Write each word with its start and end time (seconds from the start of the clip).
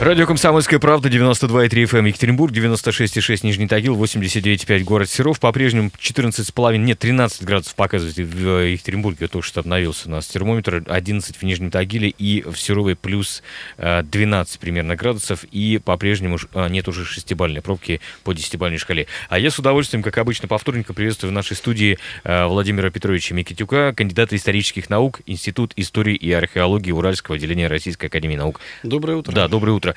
Радио 0.00 0.26
«Комсомольская 0.26 0.78
правда», 0.78 1.08
92,3 1.08 1.70
FM 1.70 2.06
Екатеринбург, 2.06 2.52
96,6 2.52 3.40
Нижний 3.42 3.66
Тагил, 3.66 4.00
89,5 4.00 4.84
город 4.84 5.10
Серов. 5.10 5.40
По-прежнему 5.40 5.90
14,5, 5.98 6.76
нет, 6.76 7.00
13 7.00 7.42
градусов 7.42 7.74
показывает 7.74 8.16
в 8.16 8.64
Екатеринбурге. 8.64 9.26
Только 9.26 9.44
что 9.44 9.58
обновился 9.58 10.06
у 10.08 10.12
нас 10.12 10.28
термометр. 10.28 10.84
11 10.86 11.36
в 11.36 11.42
Нижнем 11.42 11.72
Тагиле 11.72 12.10
и 12.10 12.42
в 12.42 12.56
Серовой 12.56 12.94
плюс 12.94 13.42
12 13.76 14.54
э, 14.54 14.58
примерно 14.60 14.94
градусов. 14.94 15.42
И 15.50 15.80
по-прежнему 15.84 16.38
э, 16.54 16.68
нет 16.68 16.86
уже 16.86 17.04
шестибальной 17.04 17.60
пробки 17.60 18.00
по 18.22 18.32
десятибальной 18.32 18.78
шкале. 18.78 19.08
А 19.28 19.40
я 19.40 19.50
с 19.50 19.58
удовольствием, 19.58 20.04
как 20.04 20.16
обычно, 20.18 20.46
по 20.46 20.58
вторникам 20.58 20.94
приветствую 20.94 21.32
в 21.32 21.34
нашей 21.34 21.56
студии 21.56 21.98
э, 22.22 22.46
Владимира 22.46 22.88
Петровича 22.92 23.34
Микитюка, 23.34 23.92
кандидата 23.94 24.36
исторических 24.36 24.90
наук, 24.90 25.22
Институт 25.26 25.72
истории 25.74 26.14
и 26.14 26.30
археологии 26.30 26.92
Уральского 26.92 27.34
отделения 27.34 27.66
Российской 27.66 28.06
Академии 28.06 28.36
Наук. 28.36 28.60
Доброе 28.84 29.16
утро. 29.16 29.32
Да, 29.32 29.48
доброе 29.48 29.72
утро. 29.72 29.87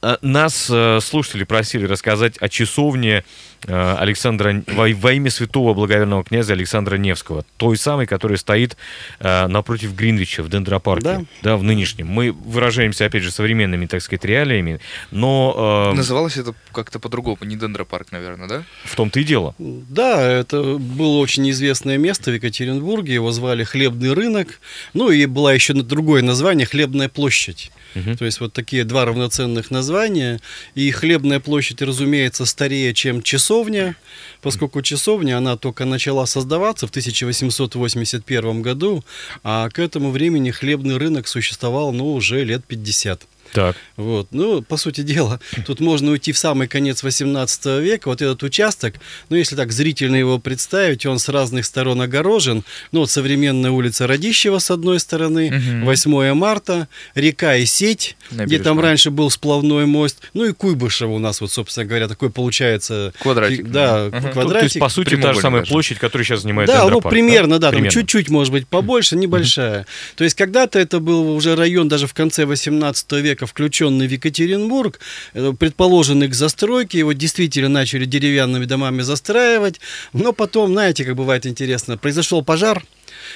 Э, 0.00 0.16
нас 0.22 0.68
э, 0.70 1.00
слушатели 1.02 1.44
просили 1.44 1.84
рассказать 1.86 2.36
о 2.38 2.48
часовне 2.48 3.24
э, 3.66 3.96
Александра 3.98 4.62
во, 4.68 4.88
во 4.88 5.12
имя 5.12 5.30
святого 5.30 5.74
благоверного 5.74 6.22
князя 6.22 6.52
Александра 6.52 6.96
Невского, 6.96 7.44
той 7.56 7.76
самой, 7.76 8.06
которая 8.06 8.38
стоит 8.38 8.76
напротив 9.20 9.94
Гринвича 9.94 10.42
в 10.42 10.48
Дендропарке, 10.48 11.04
да. 11.04 11.24
да, 11.42 11.56
в 11.56 11.62
нынешнем. 11.62 12.06
Мы 12.06 12.32
выражаемся, 12.32 13.06
опять 13.06 13.22
же, 13.22 13.30
современными, 13.30 13.86
так 13.86 14.02
сказать, 14.02 14.24
реалиями, 14.24 14.80
но... 15.10 15.90
Э... 15.92 15.96
Называлось 15.96 16.36
это 16.36 16.54
как-то 16.72 16.98
по-другому, 16.98 17.38
не 17.42 17.56
Дендропарк, 17.56 18.12
наверное, 18.12 18.48
да? 18.48 18.62
В 18.84 18.94
том-то 18.94 19.20
и 19.20 19.24
дело. 19.24 19.54
Да, 19.58 20.22
это 20.22 20.62
было 20.62 21.18
очень 21.18 21.48
известное 21.50 21.98
место 21.98 22.30
в 22.30 22.34
Екатеринбурге, 22.34 23.14
его 23.14 23.32
звали 23.32 23.64
Хлебный 23.64 24.12
рынок, 24.12 24.60
ну 24.94 25.10
и 25.10 25.26
была 25.26 25.52
еще 25.52 25.74
другое 25.74 26.22
название 26.22 26.66
Хлебная 26.66 27.08
площадь. 27.08 27.72
Угу. 27.94 28.16
То 28.16 28.24
есть 28.24 28.40
вот 28.40 28.52
такие 28.52 28.84
два 28.84 29.04
равноценных 29.04 29.37
названия. 29.46 30.40
И 30.74 30.90
хлебная 30.90 31.40
площадь, 31.40 31.82
разумеется, 31.82 32.44
старее, 32.46 32.94
чем 32.94 33.22
часовня, 33.22 33.96
поскольку 34.42 34.82
часовня, 34.82 35.38
она 35.38 35.56
только 35.56 35.84
начала 35.84 36.26
создаваться 36.26 36.86
в 36.86 36.90
1881 36.90 38.62
году, 38.62 39.04
а 39.42 39.68
к 39.70 39.78
этому 39.78 40.10
времени 40.10 40.50
хлебный 40.50 40.96
рынок 40.96 41.28
существовал, 41.28 41.92
ну, 41.92 42.14
уже 42.14 42.44
лет 42.44 42.64
50. 42.64 43.26
Так. 43.52 43.76
Вот. 43.96 44.28
Ну, 44.30 44.62
по 44.62 44.76
сути 44.76 45.00
дела, 45.00 45.40
тут 45.66 45.80
можно 45.80 46.12
уйти 46.12 46.32
в 46.32 46.38
самый 46.38 46.68
конец 46.68 47.02
18 47.02 47.80
века. 47.80 48.08
Вот 48.08 48.22
этот 48.22 48.42
участок, 48.42 48.94
ну, 49.28 49.36
если 49.36 49.56
так 49.56 49.72
зрительно 49.72 50.16
его 50.16 50.38
представить, 50.38 51.06
он 51.06 51.18
с 51.18 51.28
разных 51.28 51.64
сторон 51.64 52.00
огорожен. 52.00 52.64
Ну, 52.92 53.00
вот 53.00 53.10
современная 53.10 53.70
улица 53.70 54.06
Радищева 54.06 54.58
с 54.58 54.70
одной 54.70 55.00
стороны, 55.00 55.48
угу. 55.48 55.86
8 55.86 56.34
марта, 56.34 56.88
река 57.14 57.56
и 57.56 57.66
сеть, 57.66 58.16
где 58.30 58.58
там 58.58 58.80
раньше 58.80 59.10
был 59.10 59.30
сплавной 59.30 59.86
мост. 59.86 60.20
Ну, 60.34 60.44
и 60.44 60.52
Куйбышево 60.52 61.12
у 61.12 61.18
нас, 61.18 61.40
вот, 61.40 61.50
собственно 61.50 61.86
говоря, 61.86 62.08
такой 62.08 62.30
получается... 62.30 63.12
Квадратик. 63.20 63.70
Да, 63.70 64.06
угу. 64.06 64.28
квадратик. 64.32 64.60
То 64.60 64.64
есть, 64.64 64.78
по 64.78 64.88
сути, 64.88 65.16
та 65.16 65.34
же 65.34 65.40
самая 65.40 65.62
даже. 65.62 65.72
площадь, 65.72 65.98
которая 65.98 66.24
сейчас 66.24 66.42
занимает 66.42 66.68
Да, 66.68 66.88
ну, 66.88 67.00
примерно, 67.00 67.58
да, 67.58 67.70
да 67.70 67.78
там 67.78 67.88
чуть-чуть, 67.88 68.28
может 68.28 68.52
быть, 68.52 68.66
побольше, 68.66 69.16
небольшая. 69.16 69.86
То 70.16 70.24
есть, 70.24 70.36
когда-то 70.36 70.78
это 70.78 71.00
был 71.00 71.30
уже 71.32 71.56
район 71.56 71.88
даже 71.88 72.06
в 72.06 72.14
конце 72.14 72.44
18 72.44 73.12
века, 73.12 73.37
века, 73.38 73.46
включенный 73.46 74.08
в 74.08 74.10
Екатеринбург, 74.10 74.98
э, 75.34 75.52
предположенный 75.58 76.28
к 76.28 76.34
застройке, 76.34 76.98
его 76.98 77.12
действительно 77.12 77.68
начали 77.68 78.04
деревянными 78.04 78.66
домами 78.66 79.02
застраивать, 79.02 79.80
но 80.12 80.32
потом, 80.32 80.72
знаете, 80.72 81.04
как 81.04 81.14
бывает 81.14 81.46
интересно, 81.46 81.96
произошел 81.96 82.42
пожар, 82.44 82.82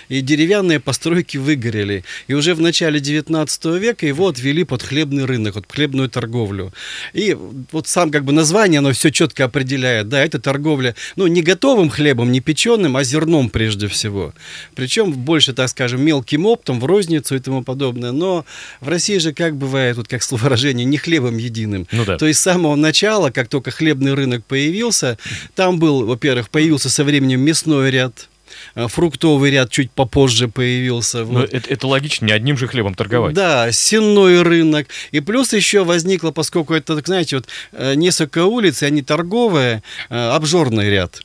и 0.08 0.20
деревянные 0.20 0.80
постройки 0.80 1.36
выгорели. 1.36 2.04
И 2.26 2.34
уже 2.34 2.54
в 2.54 2.60
начале 2.60 3.00
19 3.00 3.64
века 3.80 4.06
его 4.06 4.28
отвели 4.28 4.64
под 4.64 4.82
хлебный 4.82 5.24
рынок, 5.24 5.54
под 5.54 5.70
хлебную 5.70 6.08
торговлю. 6.08 6.72
И 7.12 7.36
вот 7.70 7.88
сам 7.88 8.10
как 8.10 8.24
бы 8.24 8.32
название, 8.32 8.78
оно 8.78 8.92
все 8.92 9.10
четко 9.10 9.44
определяет. 9.44 10.08
Да, 10.08 10.22
это 10.22 10.38
торговля, 10.38 10.94
ну, 11.16 11.26
не 11.26 11.42
готовым 11.42 11.90
хлебом, 11.90 12.32
не 12.32 12.40
печеным, 12.40 12.96
а 12.96 13.04
зерном 13.04 13.48
прежде 13.50 13.88
всего. 13.88 14.34
Причем 14.74 15.12
больше, 15.12 15.52
так 15.52 15.68
скажем, 15.68 16.02
мелким 16.02 16.46
оптом, 16.46 16.80
в 16.80 16.84
розницу 16.84 17.36
и 17.36 17.38
тому 17.38 17.62
подобное. 17.62 18.12
Но 18.12 18.44
в 18.80 18.88
России 18.88 19.18
же 19.18 19.32
как 19.32 19.56
бывает, 19.56 19.96
вот 19.96 20.08
как 20.08 20.22
выражение, 20.30 20.84
не 20.84 20.96
хлебом 20.96 21.36
единым. 21.36 21.86
Ну, 21.92 22.04
да. 22.04 22.18
То 22.18 22.26
есть 22.26 22.40
с 22.40 22.42
самого 22.42 22.76
начала, 22.76 23.30
как 23.30 23.48
только 23.48 23.70
хлебный 23.70 24.14
рынок 24.14 24.44
появился, 24.44 25.18
там 25.54 25.78
был, 25.78 26.06
во-первых, 26.06 26.50
появился 26.50 26.88
со 26.90 27.04
временем 27.04 27.40
мясной 27.40 27.90
ряд, 27.90 28.28
фруктовый 28.74 29.50
ряд 29.50 29.70
чуть 29.70 29.90
попозже 29.90 30.48
появился. 30.48 31.24
Вот. 31.24 31.52
Это, 31.52 31.70
это 31.70 31.86
логично, 31.86 32.26
не 32.26 32.32
одним 32.32 32.56
же 32.56 32.66
хлебом 32.66 32.94
торговать. 32.94 33.34
Да, 33.34 33.70
сенной 33.72 34.42
рынок. 34.42 34.88
И 35.10 35.20
плюс 35.20 35.52
еще 35.52 35.84
возникло, 35.84 36.30
поскольку 36.30 36.74
это, 36.74 37.00
знаете, 37.04 37.36
вот 37.36 37.48
э, 37.72 37.94
несколько 37.94 38.44
улиц, 38.44 38.82
и 38.82 38.86
они 38.86 39.02
торговые, 39.02 39.82
э, 40.10 40.30
обжорный 40.30 40.90
ряд. 40.90 41.22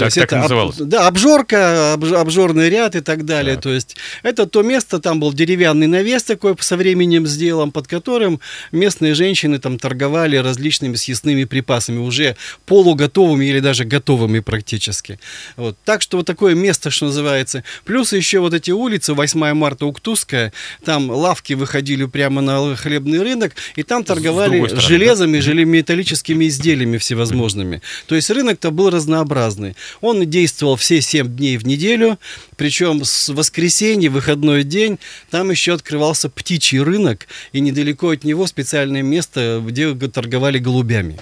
То 0.00 0.06
так, 0.06 0.16
есть 0.16 0.28
так 0.28 0.32
это 0.32 0.42
называлось. 0.42 0.80
Об, 0.80 0.88
да, 0.88 1.06
обжорка, 1.06 1.92
об, 1.94 2.04
обжорный 2.04 2.68
ряд 2.68 2.96
и 2.96 3.00
так 3.00 3.24
далее. 3.24 3.56
Да. 3.56 3.62
То 3.62 3.70
есть 3.70 3.96
это 4.22 4.46
то 4.46 4.62
место, 4.62 4.98
там 4.98 5.20
был 5.20 5.32
деревянный 5.32 5.86
навес 5.86 6.22
такой 6.24 6.54
со 6.60 6.76
временем 6.76 7.26
сделан, 7.26 7.70
под 7.72 7.86
которым 7.86 8.40
местные 8.72 9.14
женщины 9.14 9.58
там 9.58 9.78
торговали 9.78 10.36
различными 10.36 10.96
съестными 10.96 11.44
припасами, 11.44 11.98
уже 11.98 12.36
полуготовыми 12.66 13.44
или 13.44 13.60
даже 13.60 13.84
готовыми 13.84 14.40
практически. 14.40 15.18
Вот. 15.56 15.76
Так 15.84 16.02
что 16.02 16.16
вот 16.16 16.26
такое 16.26 16.54
место, 16.54 16.90
что 16.90 17.06
называется. 17.06 17.64
Плюс 17.84 18.12
еще 18.12 18.40
вот 18.40 18.54
эти 18.54 18.70
улицы, 18.70 19.14
8 19.14 19.52
марта 19.54 19.86
Уктузская, 19.86 20.52
там 20.84 21.10
лавки 21.10 21.52
выходили 21.54 22.06
прямо 22.06 22.40
на 22.40 22.76
хлебный 22.76 23.22
рынок, 23.22 23.52
и 23.76 23.82
там 23.82 24.04
торговали 24.04 24.66
стороны, 24.66 24.80
железом 24.80 25.32
да? 25.32 25.38
и 25.38 25.64
металлическими 25.64 26.46
изделиями 26.46 26.98
всевозможными. 26.98 27.82
То 28.06 28.14
есть 28.14 28.30
рынок-то 28.30 28.70
был 28.70 28.90
разнообразный. 28.90 29.76
Он 30.00 30.28
действовал 30.28 30.76
все 30.76 31.00
7 31.00 31.36
дней 31.36 31.56
в 31.56 31.66
неделю, 31.66 32.18
причем 32.56 33.04
с 33.04 33.28
воскресенья, 33.28 34.10
выходной 34.10 34.64
день, 34.64 34.98
там 35.30 35.50
еще 35.50 35.74
открывался 35.74 36.28
птичий 36.28 36.80
рынок, 36.80 37.26
и 37.52 37.60
недалеко 37.60 38.10
от 38.10 38.24
него 38.24 38.46
специальное 38.46 39.02
место, 39.02 39.62
где 39.64 39.94
торговали 39.94 40.58
голубями. 40.58 41.18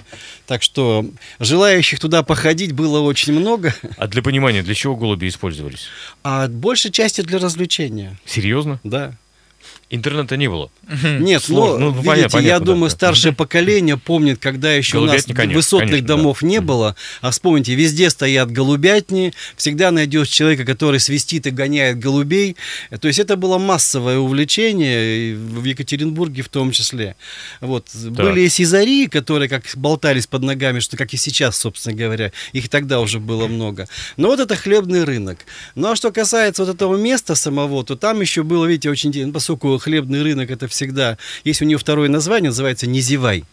Так 0.47 0.63
что 0.63 1.05
желающих 1.39 1.99
туда 1.99 2.23
походить 2.23 2.73
было 2.73 2.99
очень 2.99 3.33
много. 3.33 3.73
А 3.97 4.07
для 4.07 4.21
понимания, 4.21 4.63
для 4.63 4.73
чего 4.73 4.95
голуби 4.95 5.27
использовались? 5.27 5.87
А 6.23 6.47
большей 6.47 6.91
части 6.91 7.21
для 7.21 7.39
развлечения. 7.39 8.17
Серьезно? 8.25 8.79
Да. 8.83 9.15
Интернета 9.91 10.37
не 10.37 10.47
было. 10.47 10.69
Нет, 11.03 11.45
но, 11.49 11.77
ну, 11.77 11.77
ну, 11.77 11.89
видите, 11.91 12.07
понятно, 12.07 12.37
я 12.37 12.43
понятно, 12.43 12.65
думаю, 12.65 12.89
да, 12.89 12.95
старшее 12.95 13.33
поколение 13.33 13.97
помнит, 13.97 14.39
когда 14.39 14.71
еще 14.71 14.97
голубятни, 14.97 15.31
у 15.31 15.33
нас 15.33 15.37
конечно, 15.37 15.55
высотных 15.57 15.89
конечно, 15.89 16.07
домов 16.07 16.37
да. 16.41 16.47
не 16.47 16.61
было. 16.61 16.95
А 17.21 17.31
вспомните, 17.31 17.73
везде 17.73 18.11
стоят 18.11 18.51
голубятни, 18.51 19.33
всегда 19.55 19.89
найдешь 19.89 20.29
человека, 20.29 20.63
который 20.63 20.99
свистит 20.99 21.47
и 21.47 21.49
гоняет 21.49 21.97
голубей. 21.97 22.55
То 23.01 23.07
есть 23.07 23.19
это 23.19 23.35
было 23.35 23.57
массовое 23.57 24.19
увлечение, 24.19 25.35
в 25.35 25.63
Екатеринбурге 25.63 26.43
в 26.43 26.49
том 26.49 26.71
числе. 26.71 27.15
Вот. 27.59 27.87
Были 27.93 28.47
сизари, 28.47 29.07
которые 29.07 29.49
как 29.49 29.63
болтались 29.75 30.27
под 30.27 30.43
ногами, 30.43 30.81
что 30.81 30.97
как 30.97 31.13
и 31.13 31.17
сейчас, 31.17 31.57
собственно 31.57 31.95
говоря. 31.95 32.31
Их 32.53 32.69
тогда 32.69 32.99
уже 32.99 33.19
было 33.19 33.47
много. 33.47 33.87
Но 34.17 34.27
вот 34.27 34.39
это 34.39 34.55
хлебный 34.55 35.03
рынок. 35.03 35.39
Ну 35.73 35.91
а 35.91 35.95
что 35.95 36.11
касается 36.11 36.63
вот 36.63 36.75
этого 36.75 36.95
места 36.95 37.33
самого, 37.33 37.83
то 37.83 37.95
там 37.95 38.21
еще 38.21 38.43
было, 38.43 38.65
видите, 38.65 38.89
очень 38.89 39.09
интересно, 39.09 39.33
поскольку 39.49 39.79
хлебный 39.79 40.21
рынок 40.21 40.51
это 40.51 40.67
все 40.67 40.79
всегда, 40.79 41.17
есть 41.43 41.61
у 41.61 41.65
нее 41.65 41.77
второе 41.77 42.07
название, 42.07 42.49
называется 42.49 42.87
«Не 42.87 43.01
зевай». 43.01 43.43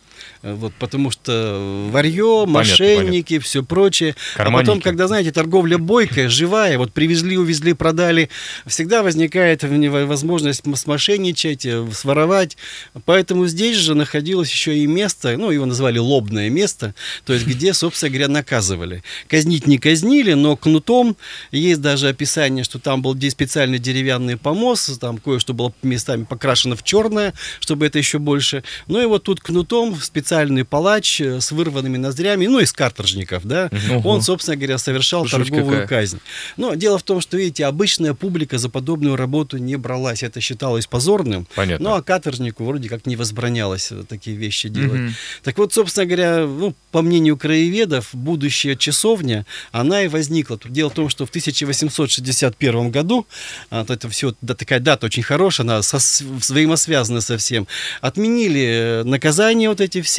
Э, 0.43 0.55
вот, 0.55 0.73
потому 0.79 1.11
что 1.11 1.89
варье, 1.91 2.45
мошенники, 2.47 3.35
понятно. 3.35 3.45
все 3.45 3.63
прочее. 3.63 4.15
Карманники. 4.37 4.63
А 4.63 4.67
потом, 4.67 4.81
когда, 4.81 5.07
знаете, 5.09 5.33
торговля 5.33 5.79
бойкая, 5.79 6.29
живая, 6.29 6.79
вот 6.79 6.93
привезли, 6.93 7.39
увезли, 7.39 7.73
продали, 7.73 8.31
всегда 8.67 9.03
возникает 9.03 9.63
возможность 9.63 10.63
смошенничать, 10.77 11.67
э, 11.67 11.87
своровать. 11.93 12.57
Поэтому 13.05 13.47
здесь 13.47 13.77
же 13.77 13.95
находилось 13.95 14.51
еще 14.51 14.77
и 14.77 14.87
место, 14.87 15.37
ну, 15.37 15.51
его 15.51 15.67
назвали 15.67 15.99
лобное 15.99 16.51
место, 16.51 16.95
то 17.25 17.33
есть 17.33 17.47
где, 17.47 17.75
собственно 17.75 18.11
говоря, 18.11 18.29
наказывали. 18.29 19.03
Казнить 19.29 19.67
не 19.67 19.79
казнили, 19.79 20.35
но 20.35 20.57
кнутом 20.57 21.17
есть 21.51 21.81
даже 21.81 22.09
описание, 22.09 22.65
что 22.65 22.79
там 22.79 23.03
был 23.03 23.17
специальный 23.31 23.79
деревянный 23.79 24.37
помост, 24.37 25.01
там 25.01 25.19
кое-что 25.19 25.55
было 25.55 25.73
местами 25.83 26.25
покрашено 26.25 26.77
в 26.77 26.83
черное, 26.83 27.35
чтобы 27.61 27.87
это 27.87 27.99
еще 27.99 28.19
больше. 28.19 28.63
Ну 28.87 29.03
и 29.03 29.07
вот 29.07 29.25
тут 29.25 29.41
кнутом 29.41 29.97
специально 30.01 30.26
специальный 30.27 30.65
палач 30.65 31.21
э, 31.21 31.41
с 31.41 31.53
вырванными 31.53 31.99
ноздрями, 31.99 32.47
ну, 32.47 32.59
из 32.59 32.73
каторжников, 32.73 33.47
да, 33.47 33.71
угу. 33.71 34.09
он, 34.09 34.23
собственно 34.23 34.57
говоря, 34.57 34.77
совершал 34.77 35.21
Слушайте, 35.21 35.53
торговую 35.53 35.83
какая. 35.83 36.01
казнь. 36.01 36.19
Но 36.57 36.75
дело 36.75 36.99
в 36.99 37.05
том, 37.05 37.21
что, 37.21 37.37
видите, 37.37 37.65
обычная 37.65 38.13
публика 38.13 38.59
за 38.59 38.69
подобную 38.69 39.15
работу 39.15 39.59
не 39.59 39.77
бралась, 39.77 40.25
это 40.25 40.41
считалось 40.41 40.89
позорным. 40.89 41.47
Понятно. 41.55 41.91
Ну, 41.91 41.95
а 41.95 42.03
каторжнику 42.03 42.65
вроде 42.65 42.89
как 42.89 43.07
не 43.07 43.15
возбранялось 43.15 43.93
такие 44.09 44.37
вещи 44.37 44.69
делать. 44.69 45.01
Угу. 45.01 45.11
Так 45.45 45.59
вот, 45.59 45.73
собственно 45.73 46.07
говоря, 46.07 46.45
ну, 46.45 46.75
по 46.91 47.03
мнению 47.03 47.37
краеведов, 47.37 48.09
будущая 48.13 48.75
часовня, 48.75 49.47
она 49.71 50.03
и 50.03 50.09
возникла. 50.09 50.59
Дело 50.65 50.91
в 50.91 50.95
том, 50.95 51.09
что 51.09 51.25
в 51.25 51.29
1861 51.29 52.91
году, 52.91 53.29
а, 53.71 53.87
это 53.89 54.09
все, 54.09 54.35
да, 54.41 54.55
такая 54.55 54.81
дата 54.81 55.07
очень 55.07 55.23
хорошая, 55.23 55.67
она 55.67 55.83
со, 55.83 55.99
взаимосвязана 56.25 57.21
со 57.21 57.39
всем, 57.39 57.69
отменили 58.01 59.03
наказания 59.05 59.69
вот 59.69 59.81
эти 59.81 60.03
все, 60.03 60.16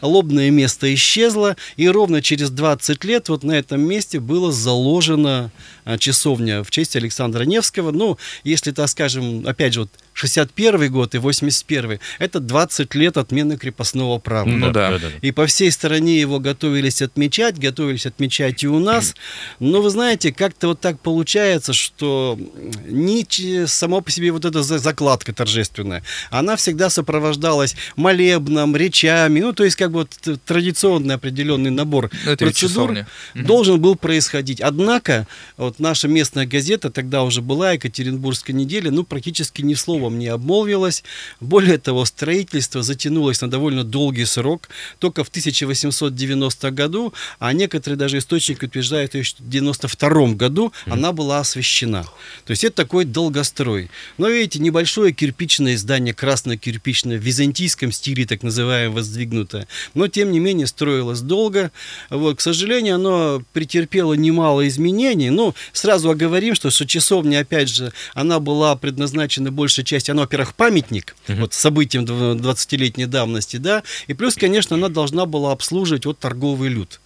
лобное 0.00 0.50
место 0.50 0.92
исчезло, 0.94 1.56
и 1.76 1.88
ровно 1.88 2.22
через 2.22 2.50
20 2.50 3.04
лет 3.04 3.28
вот 3.28 3.44
на 3.44 3.52
этом 3.52 3.80
месте 3.80 4.20
было 4.20 4.52
заложено 4.52 5.50
часовня 5.98 6.62
в 6.62 6.70
честь 6.70 6.96
Александра 6.96 7.44
Невского. 7.44 7.90
Ну, 7.90 8.18
если, 8.44 8.70
так 8.70 8.88
скажем, 8.88 9.46
опять 9.46 9.74
же, 9.74 9.80
вот 9.80 9.90
61 10.12 10.92
год 10.92 11.14
и 11.14 11.18
81 11.18 11.98
это 12.18 12.40
20 12.40 12.94
лет 12.94 13.16
отмены 13.16 13.56
крепостного 13.56 14.18
права. 14.18 14.48
Ну 14.48 14.70
да. 14.70 14.98
да. 14.98 15.08
И 15.22 15.32
по 15.32 15.46
всей 15.46 15.70
стране 15.70 16.20
его 16.20 16.38
готовились 16.40 17.00
отмечать, 17.00 17.58
готовились 17.58 18.06
отмечать 18.06 18.62
и 18.62 18.68
у 18.68 18.78
нас. 18.78 19.14
Но 19.60 19.80
вы 19.80 19.90
знаете, 19.90 20.32
как-то 20.32 20.68
вот 20.68 20.80
так 20.80 21.00
получается, 21.00 21.72
что 21.72 22.38
не 22.86 23.24
само 23.66 24.00
по 24.00 24.10
себе 24.10 24.30
вот 24.32 24.44
эта 24.44 24.62
закладка 24.62 25.32
торжественная, 25.32 26.02
она 26.30 26.56
всегда 26.56 26.90
сопровождалась 26.90 27.76
молебном, 27.96 28.76
речами, 28.76 29.40
ну 29.40 29.52
то 29.52 29.64
есть 29.64 29.76
как 29.76 29.90
бы 29.90 30.00
вот 30.00 30.40
традиционный 30.44 31.14
определенный 31.14 31.70
набор 31.70 32.10
ну, 32.24 32.32
это 32.32 32.44
процедур 32.44 33.06
должен 33.34 33.80
был 33.80 33.96
происходить. 33.96 34.60
Однако 34.60 35.26
вот 35.56 35.78
наша 35.80 36.08
местная 36.08 36.46
газета 36.46 36.90
тогда 36.90 37.24
уже 37.24 37.42
была, 37.42 37.72
Екатеринбургская 37.72 38.54
неделя, 38.54 38.90
ну 38.90 39.04
практически 39.04 39.62
ни 39.62 39.74
словом 39.74 40.18
не 40.18 40.28
обмолвилась. 40.28 41.02
Более 41.40 41.78
того, 41.78 42.04
строительство 42.04 42.82
затянулось 42.82 43.40
на 43.40 43.50
довольно 43.50 43.84
долгий 43.84 44.24
срок, 44.24 44.68
только 44.98 45.24
в 45.24 45.28
1890 45.28 46.70
году, 46.70 47.12
а 47.38 47.52
некоторые 47.52 47.98
даже 47.98 48.18
источники 48.18 48.64
утверждают, 48.64 49.10
что 49.10 49.42
в 49.42 49.48
1992 49.48 50.34
году 50.34 50.72
она 50.86 51.12
была 51.12 51.40
освещена. 51.40 52.04
То 52.44 52.50
есть 52.50 52.64
это 52.64 52.76
такой 52.76 53.04
долгострой. 53.04 53.90
Но 54.18 54.28
видите, 54.28 54.58
небольшое 54.58 55.12
кирпичное 55.12 55.76
здание, 55.76 56.14
красно-кирпичное, 56.14 57.18
в 57.18 57.22
византийском 57.22 57.92
стиле, 57.92 58.26
так 58.26 58.42
называемое, 58.42 58.90
воздвигнутое, 58.90 59.66
но 59.94 60.08
тем 60.08 60.32
не 60.32 60.40
менее 60.40 60.66
строилось 60.66 61.20
долго. 61.20 61.70
Вот, 62.10 62.38
к 62.38 62.40
сожалению, 62.40 62.96
оно 62.96 63.42
претерпело 63.52 64.14
немало 64.14 64.66
изменений. 64.68 65.30
Ну, 65.30 65.54
сразу 65.72 66.10
оговорим, 66.10 66.54
что, 66.54 66.70
что 66.70 66.86
часовня, 66.86 67.40
опять 67.40 67.68
же, 67.68 67.92
она 68.14 68.40
была 68.40 68.76
предназначена 68.76 69.50
большей 69.50 69.84
части 69.84 70.10
она, 70.10 70.22
во-первых, 70.22 70.54
памятник 70.54 71.14
угу. 71.28 71.40
вот 71.40 71.54
событиям 71.54 72.04
20-летней 72.04 73.06
давности, 73.06 73.56
да, 73.56 73.82
и 74.06 74.14
плюс, 74.14 74.34
конечно, 74.34 74.76
она 74.76 74.88
должна 74.88 75.26
была 75.26 75.52
обслуживать 75.52 76.06
вот 76.06 76.18
торговый 76.18 76.68
люд. 76.68 77.00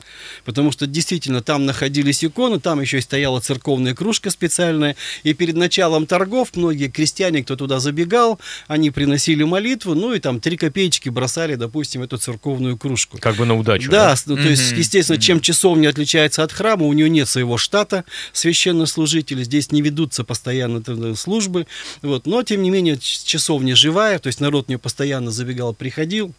Потому 0.45 0.73
что 0.73 0.87
действительно 0.87 1.43
там 1.43 1.67
находились 1.67 2.25
иконы, 2.25 2.61
там 2.61 2.81
еще 2.81 2.99
и 2.99 3.01
стояла 3.01 3.41
церковная 3.41 3.95
кружка 3.95 4.31
специальная, 4.31 4.97
и 5.23 5.35
перед 5.35 5.56
началом 5.56 6.06
торгов 6.06 6.51
многие 6.55 6.89
крестьяне, 6.89 7.43
кто 7.43 7.56
туда 7.56 7.81
забегал, 7.81 8.41
они 8.67 8.91
приносили 8.91 9.43
молитву, 9.43 9.95
ну 9.95 10.12
и 10.12 10.21
там 10.21 10.41
три 10.41 10.56
копеечки 10.56 11.09
бросали, 11.09 11.55
допустим, 11.55 12.03
эту 12.03 12.19
церковную 12.19 12.77
кружку. 12.77 13.19
Как 13.19 13.37
бы 13.37 13.47
на 13.47 13.56
удачу. 13.56 13.91
Да, 13.91 14.15
да? 14.15 14.17
Ну, 14.27 14.37
то 14.37 14.49
есть, 14.49 14.73
естественно, 14.73 15.21
чем 15.21 15.41
часовня 15.41 15.89
отличается 15.89 16.43
от 16.43 16.53
храма, 16.53 16.87
у 16.87 16.93
нее 16.93 17.09
нет 17.09 17.29
своего 17.29 17.59
штата 17.59 18.05
священнослужителей, 18.33 19.45
здесь 19.45 19.73
не 19.73 19.83
ведутся 19.83 20.25
постоянно 20.25 20.83
службы, 21.17 21.67
вот, 22.03 22.27
но 22.27 22.43
тем 22.43 22.62
не 22.62 22.71
менее 22.71 22.99
часовня 22.99 23.77
живая, 23.77 24.19
то 24.19 24.27
есть 24.29 24.41
народ 24.41 24.67
в 24.67 24.69
нее 24.69 24.79
постоянно 24.79 25.31
забегал, 25.31 25.75
приходил. 25.75 26.35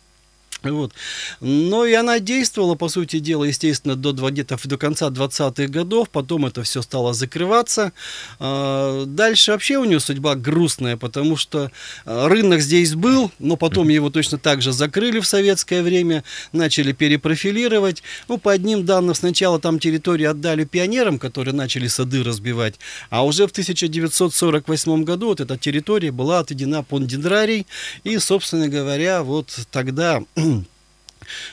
Вот. 0.72 0.94
Но 1.42 1.86
и 1.86 1.94
она 1.94 2.20
действовала, 2.20 2.76
по 2.76 2.90
сути 2.90 3.20
дела, 3.20 3.44
естественно, 3.44 3.96
до, 3.96 4.14
где-то 4.14 4.58
до 4.64 4.78
конца 4.78 5.10
20-х 5.10 5.68
годов, 5.68 6.10
потом 6.10 6.46
это 6.46 6.64
все 6.64 6.82
стало 6.82 7.14
закрываться. 7.14 7.94
А, 8.40 9.06
дальше 9.06 9.52
вообще 9.52 9.78
у 9.78 9.86
нее 9.86 10.00
судьба 10.00 10.36
грустная, 10.36 10.98
потому 10.98 11.38
что 11.38 11.72
а, 12.06 12.28
рынок 12.28 12.62
здесь 12.62 12.96
был, 12.96 13.32
но 13.40 13.58
потом 13.58 13.90
его 13.90 14.10
точно 14.10 14.38
так 14.38 14.62
же 14.62 14.72
закрыли 14.72 15.20
в 15.20 15.28
советское 15.28 15.84
время, 15.84 16.24
начали 16.52 16.92
перепрофилировать. 16.92 18.04
Ну, 18.28 18.38
по 18.38 18.52
одним 18.52 18.86
данным, 18.86 19.16
сначала 19.16 19.60
там 19.60 19.80
территорию 19.80 20.32
отдали 20.32 20.66
пионерам, 20.66 21.20
которые 21.20 21.54
начали 21.54 21.88
сады 21.88 22.24
разбивать, 22.24 22.76
а 23.10 23.26
уже 23.26 23.48
в 23.48 23.52
1948 23.52 25.04
году 25.04 25.28
вот 25.28 25.42
эта 25.42 25.58
территория 25.58 26.12
была 26.12 26.40
отведена 26.40 26.84
под 26.84 27.06
дендрарий, 27.06 27.68
и, 28.04 28.18
собственно 28.18 28.68
говоря, 28.68 29.24
вот 29.24 29.60
тогда 29.72 30.24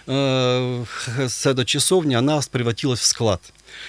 э, 0.06 0.84
эта 1.44 1.64
часовня, 1.64 2.18
она 2.18 2.40
превратилась 2.50 3.00
в 3.00 3.06
склад. 3.06 3.40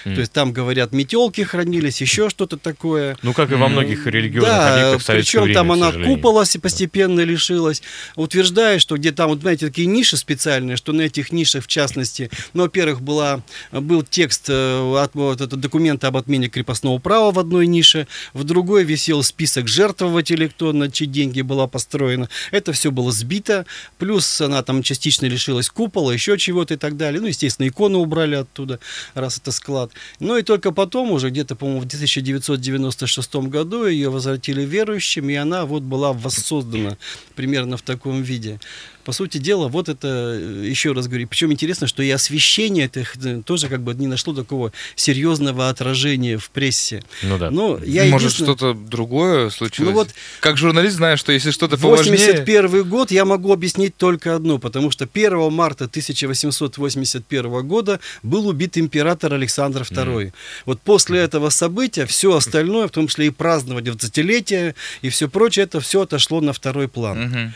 Mm. 0.04 0.14
То 0.14 0.20
есть 0.20 0.32
там, 0.32 0.52
говорят, 0.52 0.92
метелки 0.92 1.42
хранились, 1.42 2.00
еще 2.00 2.28
что-то 2.28 2.56
такое. 2.56 3.16
Ну, 3.22 3.32
как 3.32 3.52
и 3.52 3.54
во 3.54 3.68
многих 3.68 4.06
религиозных 4.06 4.52
да, 4.52 4.74
объектах 4.74 5.02
в 5.02 5.06
причем 5.06 5.42
время, 5.42 5.54
там 5.54 5.72
она 5.72 5.92
куполась 5.92 6.54
и 6.56 6.58
постепенно 6.58 7.20
лишилась. 7.20 7.82
Утверждая, 8.16 8.78
что 8.78 8.96
где 8.96 9.12
там, 9.12 9.30
вот 9.30 9.40
знаете, 9.40 9.66
такие 9.66 9.86
ниши 9.86 10.16
специальные, 10.16 10.76
что 10.76 10.92
на 10.92 11.02
этих 11.02 11.32
нишах, 11.32 11.64
в 11.64 11.66
частности, 11.66 12.30
ну, 12.52 12.62
во-первых, 12.62 13.00
была, 13.00 13.42
был 13.72 14.02
текст, 14.02 14.46
э, 14.48 15.02
от, 15.02 15.14
вот, 15.14 15.40
это 15.40 15.56
документ 15.56 16.04
об 16.04 16.16
отмене 16.16 16.48
крепостного 16.48 16.98
права 16.98 17.32
в 17.32 17.38
одной 17.38 17.66
нише, 17.66 18.06
в 18.32 18.44
другой 18.44 18.84
висел 18.84 19.22
список 19.22 19.68
жертвователей, 19.68 20.48
кто 20.48 20.72
на 20.72 20.90
чьи 20.90 21.06
деньги 21.06 21.42
была 21.42 21.66
построена. 21.66 22.28
Это 22.50 22.72
все 22.72 22.90
было 22.90 23.12
сбито, 23.12 23.66
плюс 23.98 24.40
она 24.40 24.62
там 24.62 24.82
частично 24.82 25.26
лишилась 25.26 25.68
купола, 25.68 26.10
еще 26.12 26.38
чего-то 26.38 26.74
и 26.74 26.76
так 26.76 26.96
далее. 26.96 27.20
Ну, 27.20 27.26
естественно, 27.26 27.68
иконы 27.68 27.98
убрали 27.98 28.36
оттуда, 28.36 28.80
раз 29.14 29.38
это 29.38 29.52
склад. 29.52 29.73
Ну 30.20 30.36
и 30.36 30.42
только 30.42 30.72
потом, 30.72 31.10
уже 31.12 31.30
где-то, 31.30 31.56
по-моему, 31.56 31.80
в 31.80 31.86
1996 31.86 33.34
году 33.34 33.86
ее 33.86 34.10
возвратили 34.10 34.62
верующим, 34.62 35.28
и 35.30 35.34
она 35.34 35.66
вот 35.66 35.82
была 35.82 36.12
воссоздана 36.12 36.96
примерно 37.34 37.76
в 37.76 37.82
таком 37.82 38.22
виде 38.22 38.60
по 39.04 39.12
сути 39.12 39.38
дела, 39.38 39.68
вот 39.68 39.88
это, 39.88 40.08
э, 40.38 40.66
еще 40.66 40.92
раз 40.92 41.06
говорю, 41.06 41.28
причем 41.28 41.52
интересно, 41.52 41.86
что 41.86 42.02
и 42.02 42.10
освещение 42.10 42.86
это 42.86 43.04
э, 43.22 43.42
тоже 43.44 43.68
как 43.68 43.82
бы 43.82 43.94
не 43.94 44.06
нашло 44.06 44.34
такого 44.34 44.72
серьезного 44.96 45.68
отражения 45.68 46.38
в 46.38 46.50
прессе. 46.50 47.04
Ну 47.22 47.38
да. 47.38 47.50
Но 47.50 47.78
я 47.84 48.06
Может, 48.06 48.32
что-то 48.32 48.74
другое 48.74 49.50
случилось? 49.50 49.92
Ну, 49.92 49.98
вот, 49.98 50.08
как 50.40 50.56
журналист 50.56 50.96
знаю, 50.96 51.18
что 51.18 51.32
если 51.32 51.50
что-то 51.50 51.76
поважнее... 51.76 52.16
81 52.16 52.88
год 52.88 53.10
я 53.10 53.24
могу 53.24 53.52
объяснить 53.52 53.96
только 53.96 54.34
одно, 54.34 54.58
потому 54.58 54.90
что 54.90 55.08
1 55.12 55.52
марта 55.52 55.84
1881 55.84 57.66
года 57.66 58.00
был 58.22 58.48
убит 58.48 58.78
император 58.78 59.34
Александр 59.34 59.82
II. 59.82 60.04
Mm. 60.04 60.32
Вот 60.64 60.80
после 60.80 61.20
mm. 61.20 61.24
этого 61.24 61.50
события 61.50 62.06
все 62.06 62.34
остальное, 62.34 62.88
в 62.88 62.90
том 62.90 63.08
числе 63.08 63.26
и 63.26 63.30
празднование 63.30 63.92
20-летия 63.92 64.74
и 65.02 65.08
все 65.10 65.28
прочее, 65.28 65.64
это 65.64 65.80
все 65.80 66.02
отошло 66.02 66.40
на 66.40 66.52
второй 66.52 66.88
план. 66.88 67.18
Mm-hmm. 67.18 67.50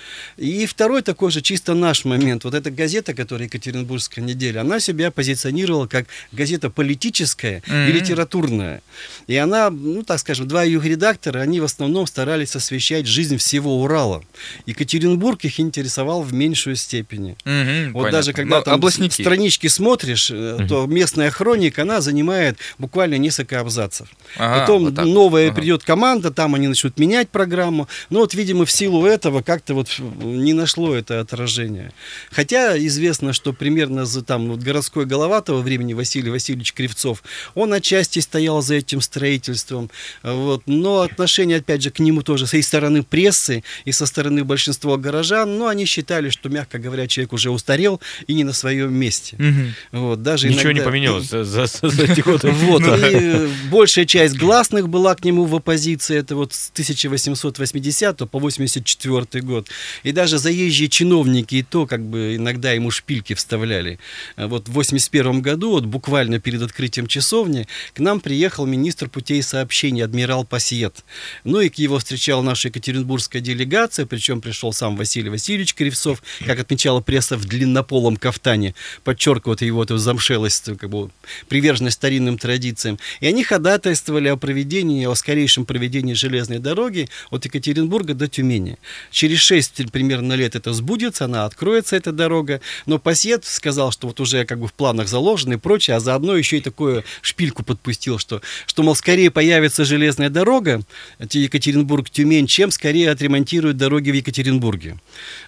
И 0.44 0.66
второй 0.66 1.02
такой 1.02 1.30
же 1.30 1.37
тоже 1.38 1.42
чисто 1.42 1.74
наш 1.74 2.04
момент. 2.04 2.44
Вот 2.44 2.54
эта 2.54 2.70
газета, 2.70 3.14
которая 3.14 3.46
Екатеринбургская 3.46 4.24
неделя, 4.24 4.60
она 4.60 4.80
себя 4.80 5.10
позиционировала 5.10 5.86
как 5.86 6.06
газета 6.32 6.70
политическая 6.70 7.62
mm-hmm. 7.66 7.88
и 7.88 7.92
литературная. 7.92 8.82
И 9.26 9.36
она, 9.36 9.70
ну 9.70 10.02
так 10.02 10.18
скажем, 10.18 10.48
два 10.48 10.64
ее 10.64 10.80
редактора, 10.80 11.40
они 11.40 11.60
в 11.60 11.64
основном 11.64 12.06
старались 12.06 12.56
освещать 12.56 13.06
жизнь 13.06 13.36
всего 13.36 13.82
Урала. 13.82 14.22
Екатеринбург 14.66 15.44
их 15.44 15.60
интересовал 15.60 16.22
в 16.22 16.32
меньшую 16.32 16.76
степени. 16.76 17.36
Mm-hmm, 17.44 17.92
вот 17.92 18.04
понятно. 18.04 18.18
даже 18.18 18.32
когда 18.32 18.56
Но 18.56 18.62
там 18.62 18.74
областники. 18.74 19.22
странички 19.22 19.68
смотришь, 19.68 20.30
mm-hmm. 20.30 20.68
то 20.68 20.86
местная 20.86 21.30
хроника, 21.30 21.82
она 21.82 22.00
занимает 22.00 22.58
буквально 22.78 23.18
несколько 23.18 23.60
абзацев. 23.60 24.08
Ага, 24.36 24.60
Потом 24.60 24.84
вот 24.86 25.04
новая 25.04 25.48
ага. 25.48 25.56
придет 25.56 25.84
команда, 25.84 26.30
там 26.30 26.54
они 26.54 26.68
начнут 26.68 26.98
менять 26.98 27.28
программу. 27.28 27.88
Но 28.10 28.20
вот, 28.20 28.34
видимо, 28.34 28.64
в 28.64 28.72
силу 28.72 29.06
этого 29.06 29.42
как-то 29.42 29.74
вот 29.74 29.88
не 29.98 30.52
нашло 30.52 30.94
это 30.94 31.20
отражения. 31.28 31.92
Хотя 32.30 32.78
известно, 32.78 33.32
что 33.32 33.52
примерно 33.52 34.06
за 34.06 34.22
там 34.22 34.48
вот 34.48 34.60
городской 34.60 35.06
голова 35.06 35.40
того 35.40 35.60
времени 35.60 35.92
Василий 35.92 36.30
Васильевич 36.30 36.72
Кривцов, 36.72 37.22
он 37.54 37.72
отчасти 37.72 38.20
стоял 38.20 38.62
за 38.62 38.76
этим 38.76 39.00
строительством, 39.00 39.90
вот, 40.22 40.62
но 40.66 41.00
отношение, 41.00 41.58
опять 41.58 41.82
же, 41.82 41.90
к 41.90 41.98
нему 41.98 42.22
тоже 42.22 42.46
со 42.46 42.60
стороны 42.62 43.02
прессы 43.02 43.62
и 43.84 43.92
со 43.92 44.06
стороны 44.06 44.44
большинства 44.44 44.96
горожан, 44.96 45.58
ну, 45.58 45.66
они 45.66 45.84
считали, 45.84 46.30
что, 46.30 46.48
мягко 46.48 46.78
говоря, 46.78 47.06
человек 47.06 47.32
уже 47.32 47.50
устарел 47.50 48.00
и 48.26 48.34
не 48.34 48.44
на 48.44 48.52
своем 48.52 48.92
месте. 48.94 49.36
Угу. 49.36 50.00
Вот, 50.00 50.22
даже 50.22 50.48
Ничего 50.48 50.64
иногда... 50.64 50.80
не 50.80 50.84
поменялось 50.84 51.28
за, 51.28 51.44
за, 51.44 51.66
за 51.66 52.04
эти 52.12 52.20
годы. 52.20 52.50
Вот, 52.50 52.82
и 52.82 53.48
большая 53.70 54.06
часть 54.06 54.36
гласных 54.36 54.88
была 54.88 55.14
к 55.14 55.24
нему 55.24 55.44
в 55.44 55.54
оппозиции, 55.54 56.16
это 56.16 56.36
вот 56.36 56.54
с 56.54 56.70
1880 56.72 58.18
по 58.30 58.38
84 58.38 59.44
год. 59.44 59.68
И 60.02 60.12
даже 60.12 60.38
заезжие 60.38 60.88
чиновники 60.88 61.17
часовники 61.18 61.56
и 61.56 61.62
то, 61.62 61.86
как 61.86 62.02
бы 62.02 62.36
иногда 62.36 62.72
ему 62.72 62.90
шпильки 62.90 63.34
вставляли. 63.34 63.98
А 64.36 64.46
вот 64.46 64.68
в 64.68 64.72
81 64.72 65.42
году, 65.42 65.70
вот 65.70 65.84
буквально 65.84 66.38
перед 66.38 66.62
открытием 66.62 67.06
часовни, 67.06 67.66
к 67.94 68.00
нам 68.00 68.20
приехал 68.20 68.66
министр 68.66 69.08
путей 69.08 69.42
сообщения 69.42 70.04
адмирал 70.04 70.44
Пассиет. 70.44 71.04
Ну 71.44 71.60
и 71.60 71.68
к 71.68 71.76
его 71.76 71.98
встречала 71.98 72.42
наша 72.42 72.68
екатеринбургская 72.68 73.42
делегация, 73.42 74.06
причем 74.06 74.40
пришел 74.40 74.72
сам 74.72 74.96
Василий 74.96 75.30
Васильевич 75.30 75.74
Кривцов, 75.74 76.22
как 76.46 76.60
отмечала 76.60 77.00
пресса 77.00 77.36
в 77.36 77.44
длиннополом 77.44 78.16
кафтане, 78.16 78.74
подчеркивает 79.04 79.62
его 79.62 79.82
эту 79.82 79.98
замшелость, 79.98 80.64
как 80.78 80.90
бы 80.90 81.10
приверженность 81.48 81.96
старинным 81.96 82.38
традициям. 82.38 82.98
И 83.20 83.26
они 83.26 83.42
ходатайствовали 83.42 84.28
о 84.28 84.36
проведении, 84.36 85.06
о 85.06 85.14
скорейшем 85.14 85.64
проведении 85.64 86.14
железной 86.14 86.58
дороги 86.58 87.08
от 87.30 87.44
Екатеринбурга 87.44 88.14
до 88.14 88.28
Тюмени. 88.28 88.78
Через 89.10 89.40
6 89.40 89.90
примерно 89.90 90.34
лет 90.34 90.54
это 90.54 90.72
сбудется, 91.08 91.24
она 91.24 91.44
откроется, 91.44 91.96
эта 91.96 92.12
дорога. 92.12 92.60
Но 92.86 92.98
Пассиет 92.98 93.44
сказал, 93.44 93.92
что 93.92 94.06
вот 94.08 94.20
уже 94.20 94.44
как 94.44 94.58
бы 94.58 94.66
в 94.66 94.72
планах 94.72 95.08
заложено 95.08 95.54
и 95.54 95.56
прочее, 95.56 95.96
а 95.96 96.00
заодно 96.00 96.36
еще 96.36 96.58
и 96.58 96.60
такую 96.60 97.04
шпильку 97.22 97.64
подпустил, 97.64 98.18
что, 98.18 98.40
что 98.66 98.82
мол, 98.82 98.94
скорее 98.94 99.30
появится 99.30 99.84
железная 99.84 100.30
дорога 100.30 100.82
Екатеринбург-Тюмень, 101.18 102.46
чем 102.46 102.70
скорее 102.70 103.10
отремонтируют 103.10 103.76
дороги 103.76 104.10
в 104.10 104.14
Екатеринбурге. 104.14 104.96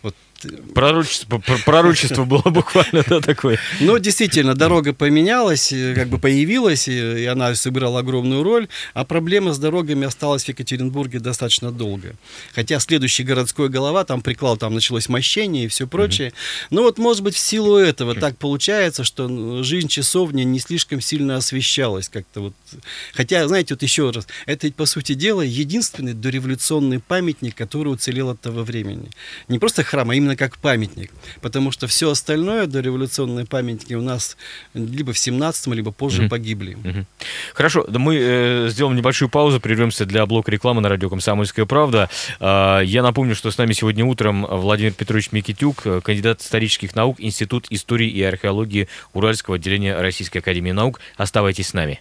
Вот 0.03 0.15
Пророчество, 0.75 1.43
пророчество 1.65 2.25
было 2.25 2.43
буквально 2.45 3.05
да, 3.07 3.21
такое. 3.21 3.59
Ну, 3.81 3.99
действительно, 3.99 4.55
дорога 4.55 4.93
поменялась, 4.93 5.73
э, 5.73 5.95
как 5.95 6.09
бы 6.09 6.19
появилась, 6.19 6.89
и 6.89 7.25
она 7.27 7.55
сыграла 7.55 8.01
огромную 8.01 8.43
роль, 8.43 8.69
а 8.95 9.05
проблема 9.05 9.53
с 9.53 9.59
дорогами 9.59 10.07
осталась 10.07 10.45
в 10.45 10.49
Екатеринбурге 10.49 11.21
достаточно 11.21 11.71
долго. 11.71 12.15
Хотя 12.55 12.81
следующий 12.81 13.23
городской 13.23 13.69
голова 13.69 14.05
там 14.05 14.23
приклал, 14.23 14.57
там 14.57 14.75
началось 14.75 15.09
мощение 15.09 15.65
и 15.65 15.69
все 15.69 15.87
прочее. 15.87 16.29
Угу. 16.29 16.37
Ну 16.71 16.83
вот, 16.83 16.99
может 16.99 17.23
быть, 17.23 17.35
в 17.35 17.39
силу 17.39 17.77
этого 17.77 18.15
так 18.15 18.37
получается, 18.37 19.05
что 19.05 19.63
жизнь 19.63 19.89
часовни 19.89 20.43
не 20.43 20.59
слишком 20.59 21.01
сильно 21.01 21.37
освещалась 21.37 22.09
как-то 22.09 22.41
вот. 22.41 22.55
Хотя, 23.15 23.47
знаете, 23.49 23.75
вот 23.75 23.83
еще 23.83 24.11
раз, 24.11 24.27
это 24.47 24.67
ведь, 24.67 24.75
по 24.75 24.87
сути 24.87 25.15
дела, 25.15 25.43
единственный 25.43 26.15
дореволюционный 26.15 27.01
памятник, 27.01 27.55
который 27.55 27.89
уцелел 27.89 28.31
от 28.31 28.41
того 28.41 28.63
времени. 28.63 29.11
Не 29.49 29.59
просто 29.59 29.83
храм, 29.83 30.11
а 30.11 30.15
именно 30.15 30.30
именно 30.31 30.37
как 30.37 30.59
памятник. 30.59 31.11
Потому 31.41 31.73
что 31.73 31.87
все 31.87 32.11
остальное 32.11 32.67
дореволюционные 32.67 33.47
памятники 33.47 33.95
у 33.95 34.03
нас 34.03 34.37
либо 34.75 35.13
в 35.13 35.17
17-м, 35.17 35.73
либо 35.73 35.91
позже 35.91 36.23
mm-hmm. 36.23 36.29
погибли. 36.29 36.77
Mm-hmm. 36.77 37.05
Хорошо, 37.55 37.85
да 37.89 37.99
мы 37.99 38.17
э, 38.17 38.69
сделаем 38.69 38.97
небольшую 38.97 39.29
паузу, 39.29 39.61
прервемся 39.61 40.07
для 40.07 40.25
блока 40.27 40.51
рекламы 40.51 40.81
на 40.81 40.89
радио 40.89 41.09
«Комсомольская 41.09 41.67
правда». 41.67 42.09
Э, 42.39 42.81
я 42.85 43.03
напомню, 43.03 43.35
что 43.35 43.51
с 43.51 43.59
нами 43.59 43.73
сегодня 43.73 44.05
утром 44.05 44.47
Владимир 44.49 44.93
Петрович 44.93 45.33
Микитюк, 45.33 45.83
кандидат 46.03 46.41
исторических 46.41 46.95
наук, 46.95 47.17
Институт 47.19 47.67
истории 47.71 48.09
и 48.09 48.23
археологии 48.23 48.89
Уральского 49.13 49.57
отделения 49.57 49.97
Российской 49.97 50.39
академии 50.39 50.73
наук. 50.73 51.01
Оставайтесь 51.17 51.69
с 51.69 51.75
нами. 51.75 52.01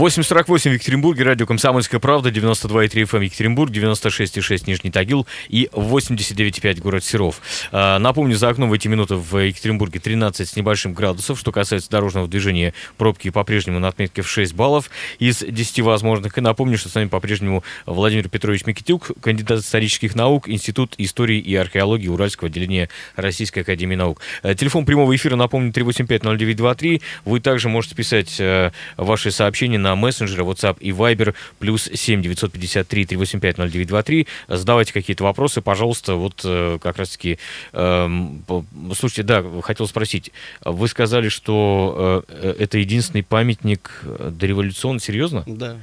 8.48 0.00 0.70
в 0.70 0.72
Екатеринбурге, 0.72 1.24
радио 1.24 1.44
«Комсомольская 1.44 2.00
правда», 2.00 2.30
92,3 2.30 3.02
FM 3.02 3.24
Екатеринбург, 3.24 3.70
96,6 3.70 4.62
Нижний 4.66 4.90
Тагил 4.90 5.26
и 5.50 5.68
89,5 5.74 6.80
город 6.80 7.04
Серов. 7.04 7.42
А, 7.70 7.98
напомню, 7.98 8.34
за 8.34 8.48
окном 8.48 8.70
в 8.70 8.72
эти 8.72 8.88
минуты 8.88 9.16
в 9.16 9.36
Екатеринбурге 9.36 10.00
13 10.00 10.48
с 10.48 10.56
небольшим 10.56 10.94
градусов. 10.94 11.38
Что 11.38 11.52
касается 11.52 11.90
дорожного 11.90 12.28
движения, 12.28 12.72
пробки 12.96 13.28
по-прежнему 13.28 13.78
на 13.78 13.88
отметке 13.88 14.22
в 14.22 14.30
6 14.30 14.54
баллов 14.54 14.88
из 15.18 15.40
10 15.46 15.80
возможных. 15.80 16.38
И 16.38 16.40
напомню, 16.40 16.78
что 16.78 16.88
с 16.88 16.94
нами 16.94 17.08
по-прежнему 17.08 17.62
Владимир 17.84 18.30
Петрович 18.30 18.64
Микитюк, 18.64 19.10
кандидат 19.20 19.58
исторических 19.58 20.14
наук, 20.14 20.48
Институт 20.48 20.94
истории 20.96 21.40
и 21.40 21.54
археологии 21.56 22.08
Уральского 22.08 22.48
отделения 22.48 22.88
Российской 23.16 23.58
Академии 23.58 23.96
Наук. 23.96 24.22
Э, 24.44 24.54
телефон 24.54 24.86
прямого 24.86 25.14
эфира, 25.14 25.36
напомню, 25.36 25.72
385-0923. 25.72 27.02
Вы 27.26 27.40
также 27.40 27.68
можете 27.68 27.94
писать 27.94 28.40
э, 28.40 28.70
ваши 28.96 29.30
сообщения 29.30 29.76
на 29.76 29.89
на 29.90 29.96
мессенджеры 29.96 30.44
WhatsApp 30.44 30.76
и 30.80 30.90
Viber 30.90 31.34
плюс 31.58 31.90
7 31.92 32.22
953 32.22 33.06
385 33.06 33.58
0923. 33.58 34.26
Задавайте 34.48 34.92
какие-то 34.92 35.24
вопросы, 35.24 35.60
пожалуйста. 35.60 36.14
Вот 36.14 36.42
э, 36.44 36.78
как 36.80 36.96
раз-таки... 36.96 37.38
Э, 37.72 38.08
слушайте, 38.94 39.22
да, 39.24 39.44
хотел 39.62 39.88
спросить. 39.88 40.30
Вы 40.64 40.86
сказали, 40.88 41.28
что 41.28 42.24
э, 42.28 42.54
это 42.58 42.78
единственный 42.78 43.22
памятник 43.22 44.02
дореволюционный. 44.04 45.00
Серьезно? 45.00 45.42
Да. 45.46 45.76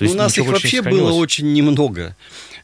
То 0.00 0.04
есть 0.04 0.14
ну, 0.14 0.22
у 0.22 0.24
нас 0.24 0.38
их 0.38 0.46
вообще 0.46 0.80
было 0.80 1.12
очень 1.12 1.52
немного. 1.52 2.16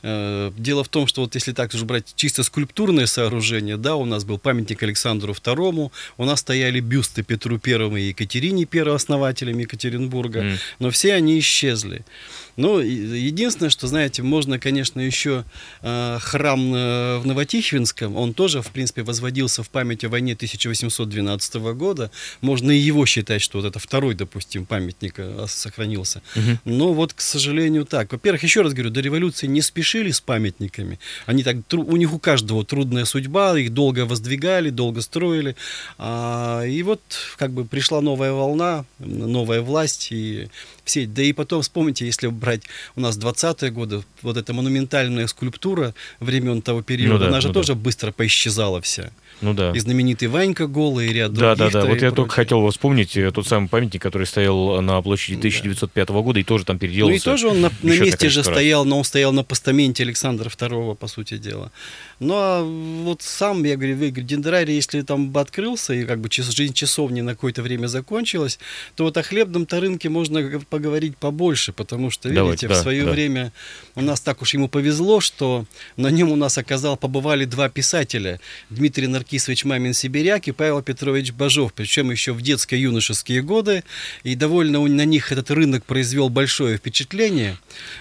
Э, 0.03 0.51
дело 0.57 0.83
в 0.85 0.89
том, 0.89 1.07
что 1.07 1.21
вот 1.21 1.35
если 1.35 1.53
так 1.53 1.75
уже 1.75 1.85
брать 1.85 2.15
чисто 2.17 2.43
скульптурное 2.43 3.05
сооружение, 3.05 3.77
да, 3.77 3.97
у 3.97 4.07
нас 4.07 4.25
был 4.25 4.39
памятник 4.39 4.83
Александру 4.83 5.35
II, 5.35 5.91
у 6.17 6.25
нас 6.25 6.41
стояли 6.41 6.81
бюсты 6.81 7.23
Петру 7.23 7.59
Первому 7.59 7.99
и 7.99 8.09
Екатерине 8.09 8.65
Первой, 8.65 8.97
основателям 8.97 9.59
Екатеринбурга, 9.59 10.45
mm. 10.45 10.59
но 10.79 10.91
все 10.91 11.13
они 11.13 11.39
исчезли. 11.39 12.07
Ну, 12.57 12.79
единственное, 12.79 13.71
что, 13.71 13.87
знаете, 13.87 14.23
можно, 14.23 14.59
конечно, 14.59 15.01
еще 15.01 15.45
э, 15.83 16.19
храм 16.21 16.75
э, 16.75 17.19
в 17.19 17.27
Новотихвинском, 17.27 18.17
он 18.17 18.33
тоже, 18.35 18.63
в 18.63 18.71
принципе, 18.71 19.03
возводился 19.03 19.63
в 19.63 19.69
память 19.69 20.05
о 20.05 20.09
войне 20.09 20.33
1812 20.33 21.55
года. 21.75 22.11
Можно 22.41 22.71
и 22.71 22.79
его 22.79 23.05
считать, 23.07 23.43
что 23.43 23.59
вот 23.59 23.67
это 23.67 23.79
второй, 23.79 24.15
допустим, 24.15 24.65
памятник 24.65 25.15
э, 25.19 25.47
сохранился. 25.49 26.23
Угу. 26.35 26.59
Но 26.65 26.93
вот, 26.95 27.13
к 27.13 27.21
сожалению, 27.21 27.85
так. 27.85 28.13
Во-первых, 28.13 28.43
еще 28.43 28.63
раз 28.63 28.73
говорю, 28.73 28.91
до 28.91 29.01
революции 29.01 29.47
не 29.47 29.61
спешили 29.61 30.11
с 30.11 30.21
памятниками. 30.21 30.99
Они 31.27 31.43
так, 31.43 31.57
у 31.73 31.97
них 31.97 32.13
у 32.13 32.19
каждого 32.19 32.65
трудная 32.65 33.05
судьба, 33.05 33.59
их 33.59 33.75
долго 33.75 34.07
воздвигали, 34.07 34.71
долго 34.71 35.03
строили. 35.03 35.57
А, 35.99 36.65
и 36.65 36.83
вот, 36.83 37.01
как 37.37 37.53
бы, 37.53 37.65
пришла 37.65 38.01
новая 38.01 38.33
волна, 38.33 38.85
новая 38.99 39.61
власть, 39.61 40.09
и 40.11 40.49
все. 40.85 41.07
Да 41.07 41.23
и 41.23 41.33
потом, 41.33 41.63
вспомните, 41.63 42.07
если 42.07 42.29
брать 42.47 42.63
у 42.95 43.01
нас 43.01 43.19
20-е 43.19 43.71
годы, 43.71 44.03
вот 44.23 44.37
эта 44.37 44.53
монументальная 44.53 45.27
скульптура 45.27 45.95
времен 46.21 46.63
того 46.63 46.83
периода, 46.83 47.15
ну 47.15 47.21
да, 47.21 47.29
она 47.29 47.41
же 47.41 47.49
ну 47.49 47.55
тоже 47.55 47.75
да. 47.75 47.81
быстро 47.81 48.13
поисчезала 48.13 48.81
вся. 48.81 49.11
Ну 49.43 49.53
да. 49.53 49.73
И 49.73 49.79
знаменитый 49.81 50.29
Ванька 50.29 50.67
голый, 50.67 51.09
и 51.09 51.13
ряд 51.13 51.33
да, 51.33 51.55
других. 51.55 51.73
Да, 51.73 51.81
да, 51.81 51.87
да. 51.87 51.93
Вот 51.93 52.03
я 52.03 52.11
только 52.11 52.33
хотел 52.33 52.71
вспомнить 52.71 53.17
э, 53.17 53.31
тот 53.33 53.47
самый 53.47 53.69
памятник, 53.69 54.01
который 54.01 54.27
стоял 54.27 54.81
на 54.81 55.03
площади 55.03 55.37
1905 55.37 56.07
да. 56.07 56.15
года 56.15 56.41
и 56.41 56.45
тоже 56.45 56.65
там 56.65 56.79
переделался. 56.79 57.13
Ну 57.13 57.17
и 57.17 57.37
тоже 57.37 57.49
он 57.49 57.61
на, 57.61 57.71
на 57.83 57.99
месте 57.99 58.29
же 58.31 58.41
раз. 58.41 58.47
стоял, 58.47 58.85
но 58.85 58.99
он 58.99 59.05
стоял 59.05 59.33
на 59.33 59.45
постаменте 59.45 60.05
Александра 60.05 60.49
II, 60.49 60.95
по 60.95 61.07
сути 61.07 61.37
дела. 61.37 61.71
Ну 62.19 62.35
а 62.35 62.63
вот 62.63 63.21
сам, 63.21 63.63
я 63.65 63.77
говорю, 63.77 63.97
вы, 63.97 64.11
дендрарий, 64.11 64.75
если 64.75 65.03
там 65.03 65.31
бы 65.31 65.41
открылся 65.41 65.93
и 65.93 66.05
как 66.05 66.21
бы 66.21 66.31
жизнь 66.33 66.73
часовни 66.73 67.21
на 67.21 67.33
какое-то 67.33 67.63
время 67.63 67.89
закончилась, 67.89 68.59
то 68.95 69.05
вот 69.05 69.19
о 69.19 69.23
хлебном-то 69.23 69.81
рынке 69.81 70.09
можно 70.09 70.61
поговорить 70.71 71.19
побольше, 71.19 71.73
потому 71.75 72.11
что, 72.11 72.29
видите, 72.29 72.41
Давайте, 72.41 72.67
в 72.69 72.71
да, 72.71 72.83
свое 72.83 73.05
да. 73.05 73.11
время 73.11 73.53
у 73.97 74.01
нас 74.01 74.21
так 74.21 74.41
уж 74.41 74.55
ему 74.55 74.69
повезло, 74.69 75.21
что 75.21 75.67
на 75.99 76.09
нем 76.09 76.33
у 76.33 76.37
нас 76.37 76.57
оказал, 76.57 76.97
побывали 76.97 77.45
два 77.45 77.69
писателя, 77.69 78.41
Дмитрий 78.71 79.09
Наркисович 79.09 79.67
Мамин-Сибиряк 79.67 80.49
и 80.49 80.53
Павел 80.53 80.81
Петрович 80.81 81.33
Бажов, 81.33 81.75
причем 81.75 82.11
еще 82.11 82.33
в 82.33 82.41
детско-юношеские 82.41 83.43
годы, 83.43 83.85
и 84.23 84.35
довольно 84.35 84.87
на 84.87 85.05
них 85.05 85.33
этот 85.33 85.51
рынок 85.51 85.85
произвел 85.85 86.31
большое 86.31 86.79
впечатление, 86.79 87.59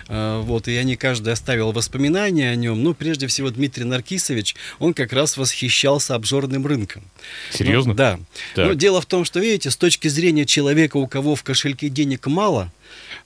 а, 0.08 0.42
вот, 0.42 0.70
и 0.70 0.76
они 0.78 0.96
каждый 0.96 1.34
оставил 1.34 1.74
воспоминания 1.74 2.50
о 2.50 2.56
нем, 2.56 2.82
ну, 2.82 2.94
прежде 2.94 3.28
всего, 3.28 3.50
Дмитрий 3.50 3.84
Наркисович 3.84 4.05
Наркисович, 4.06 4.56
он 4.80 4.94
как 4.94 5.14
раз 5.14 5.36
восхищался 5.38 6.16
обжорным 6.16 6.66
рынком. 6.66 7.04
Серьезно? 7.52 7.94
Ну, 7.94 7.98
да. 7.98 8.20
Так. 8.54 8.68
Но 8.68 8.74
дело 8.74 9.02
в 9.02 9.06
том, 9.06 9.26
что, 9.26 9.40
видите, 9.40 9.72
с 9.72 9.78
точки 9.78 10.08
зрения 10.08 10.46
человека, 10.46 10.98
у 10.98 11.08
кого 11.08 11.36
в 11.36 11.44
кошельке 11.44 11.90
денег 11.90 12.28
мало, 12.28 12.72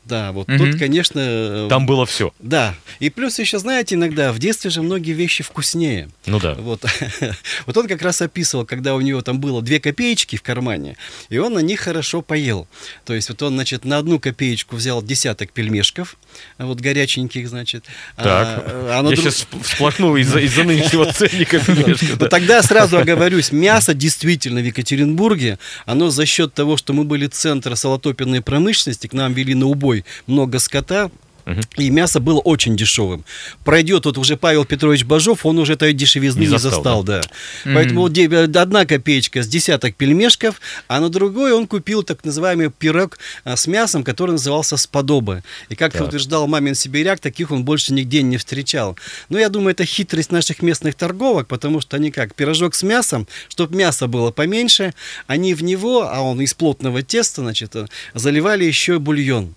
да, 0.06 0.32
вот 0.32 0.50
угу. 0.50 0.58
тут, 0.58 0.80
конечно... 0.80 1.20
Э, 1.20 1.68
Там 1.70 1.86
было 1.86 2.06
все. 2.06 2.34
Да. 2.40 2.74
И 3.00 3.10
плюс 3.10 3.38
еще, 3.38 3.60
знаете, 3.60 3.96
иногда 3.96 4.34
в 4.34 4.40
детстве 4.40 4.72
же 4.72 4.82
многие 4.82 5.12
вещи 5.12 5.44
вкуснее. 5.44 6.10
Ну 6.26 6.40
да. 6.40 6.56
Вот, 6.56 6.84
вот 7.66 7.78
он 7.78 7.88
как 7.88 8.02
раз 8.02 8.22
описывал, 8.22 8.66
когда 8.66 8.96
у 8.96 9.02
него 9.02 9.22
там 9.22 9.40
было 9.40 9.62
две 9.62 9.80
копеечки 9.80 10.36
в 10.36 10.42
кармане, 10.42 10.98
и 11.30 11.38
он 11.38 11.54
на 11.54 11.60
них 11.60 11.82
хорошо 11.82 12.22
поел. 12.22 12.68
То 13.06 13.14
есть 13.14 13.30
вот 13.30 13.42
он, 13.44 13.54
значит, 13.54 13.86
на 13.86 14.00
одну 14.00 14.20
копеечку 14.20 14.76
взял 14.76 15.04
десяток 15.04 15.52
пельмешков, 15.52 16.18
вот 16.58 16.80
горяченьких, 16.80 17.48
значит. 17.48 17.86
А, 18.18 18.24
так, 18.24 18.64
а, 18.66 19.00
а 19.00 19.04
Я 19.04 19.04
друг... 19.04 19.20
сейчас 19.20 19.48
всплакнул 19.64 20.16
из-за 20.16 20.40
из 20.40 20.58
нынешнего 20.58 21.06
ценника 21.14 21.60
пельмешка. 21.60 22.28
Тогда 22.30 22.64
сразу 22.64 22.98
оговорюсь, 23.00 23.52
мясо 23.52 23.94
действительно 23.94 24.62
в 24.62 24.66
Екатеринбурге, 24.66 25.60
оно 25.86 26.10
за 26.10 26.26
счет 26.26 26.54
того, 26.54 26.78
что 26.78 26.94
мы 26.94 27.04
были 27.04 27.28
центр 27.28 27.76
салатопенной 27.76 28.42
промышленности, 28.42 29.08
к 29.08 29.14
нам 29.14 29.34
вели 29.34 29.54
на 29.60 29.68
убой 29.68 30.06
много 30.28 30.60
скота, 30.60 31.12
И 31.78 31.90
мясо 31.90 32.20
было 32.20 32.40
очень 32.40 32.76
дешевым. 32.76 33.24
Пройдет 33.64 34.06
вот 34.06 34.18
уже 34.18 34.38
Павел 34.38 34.66
Петрович 34.66 35.04
Бажов, 35.04 35.46
он 35.46 35.60
уже 35.60 35.74
этой 35.74 35.94
дешевизны 35.94 36.42
не, 36.42 36.48
не 36.48 36.52
застал, 36.52 36.72
застал 36.72 37.04
да. 37.04 37.22
да. 37.22 37.28
Mm-hmm. 37.30 37.76
Поэтому 37.76 38.02
вот 38.02 38.56
одна 38.56 38.86
копеечка 38.86 39.44
с 39.44 39.48
десяток 39.48 39.96
пельмешков, 39.96 40.62
а 40.88 41.00
на 41.00 41.10
другой 41.10 41.54
он 41.54 41.68
купил 41.68 42.04
так 42.04 42.24
называемый 42.26 42.70
пирог 42.70 43.20
а, 43.44 43.56
с 43.56 43.68
мясом, 43.68 44.04
который 44.04 44.32
назывался 44.32 44.78
сподобы. 44.78 45.44
И 45.70 45.76
как 45.76 45.94
так. 45.94 46.08
утверждал 46.08 46.48
мамин 46.48 46.76
сибиряк, 46.76 47.20
таких 47.20 47.52
он 47.52 47.64
больше 47.64 47.94
нигде 47.94 48.22
не 48.22 48.38
встречал. 48.38 48.98
Но 49.30 49.40
я 49.40 49.50
думаю, 49.50 49.72
это 49.72 49.86
хитрость 49.86 50.32
наших 50.32 50.62
местных 50.62 50.96
торговок, 50.96 51.48
потому 51.48 51.82
что 51.82 51.98
они 51.98 52.12
как, 52.12 52.36
пирожок 52.36 52.76
с 52.76 52.84
мясом, 52.84 53.28
чтобы 53.48 53.76
мясо 53.76 54.08
было 54.08 54.32
поменьше, 54.32 54.94
они 55.28 55.54
в 55.54 55.64
него, 55.64 56.10
а 56.10 56.22
он 56.22 56.42
из 56.42 56.54
плотного 56.54 57.02
теста, 57.04 57.42
значит, 57.42 57.76
заливали 58.14 58.66
еще 58.66 59.00
бульон 59.00 59.56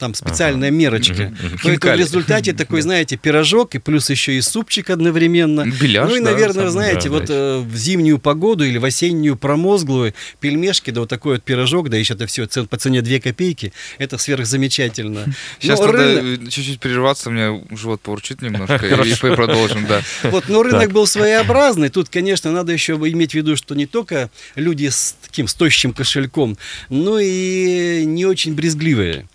там 0.00 0.14
специальная 0.14 0.70
ага. 0.70 0.76
мерочка. 0.76 1.32
Поэтому 1.62 1.94
в 1.94 1.98
результате 1.98 2.52
такой, 2.54 2.80
знаете, 2.80 3.16
пирожок 3.16 3.74
и 3.74 3.78
плюс 3.78 4.08
еще 4.10 4.32
и 4.36 4.40
супчик 4.40 4.90
одновременно. 4.90 5.66
Беляш, 5.80 6.08
ну 6.08 6.16
и, 6.16 6.20
наверное, 6.20 6.64
да, 6.64 6.70
знаете, 6.70 7.08
да, 7.08 7.14
вот 7.14 7.26
э, 7.28 7.58
в 7.58 7.76
зимнюю 7.76 8.18
погоду 8.18 8.64
или 8.64 8.78
в 8.78 8.84
осеннюю 8.84 9.36
промозглую 9.36 10.14
пельмешки, 10.40 10.90
да 10.90 11.00
вот 11.00 11.10
такой 11.10 11.34
вот 11.34 11.44
пирожок, 11.44 11.90
да 11.90 11.98
еще 11.98 12.14
это 12.14 12.26
все 12.26 12.46
по 12.46 12.76
цене 12.78 13.02
2 13.02 13.20
копейки, 13.20 13.72
это 13.98 14.16
сверхзамечательно. 14.16 15.26
Сейчас 15.60 15.78
но 15.78 15.86
надо 15.86 16.22
рынок... 16.22 16.50
чуть-чуть 16.50 16.80
прерываться, 16.80 17.28
у 17.28 17.32
меня 17.32 17.60
живот 17.70 18.00
поурчит 18.00 18.40
немножко, 18.40 18.86
и 18.86 19.34
продолжим, 19.36 19.86
да. 19.86 20.00
Вот, 20.30 20.48
но 20.48 20.62
рынок 20.62 20.92
был 20.92 21.06
своеобразный, 21.06 21.90
тут, 21.90 22.08
конечно, 22.08 22.50
надо 22.50 22.72
еще 22.72 22.94
иметь 22.94 23.32
в 23.32 23.34
виду, 23.34 23.54
что 23.54 23.74
не 23.74 23.86
только 23.86 24.30
люди 24.54 24.88
с 24.88 25.14
таким 25.22 25.46
стоящим 25.46 25.92
кошельком, 25.92 26.56
но 26.88 27.18
и 27.20 28.04
не 28.06 28.24
очень 28.24 28.54
брезгливые. 28.54 29.26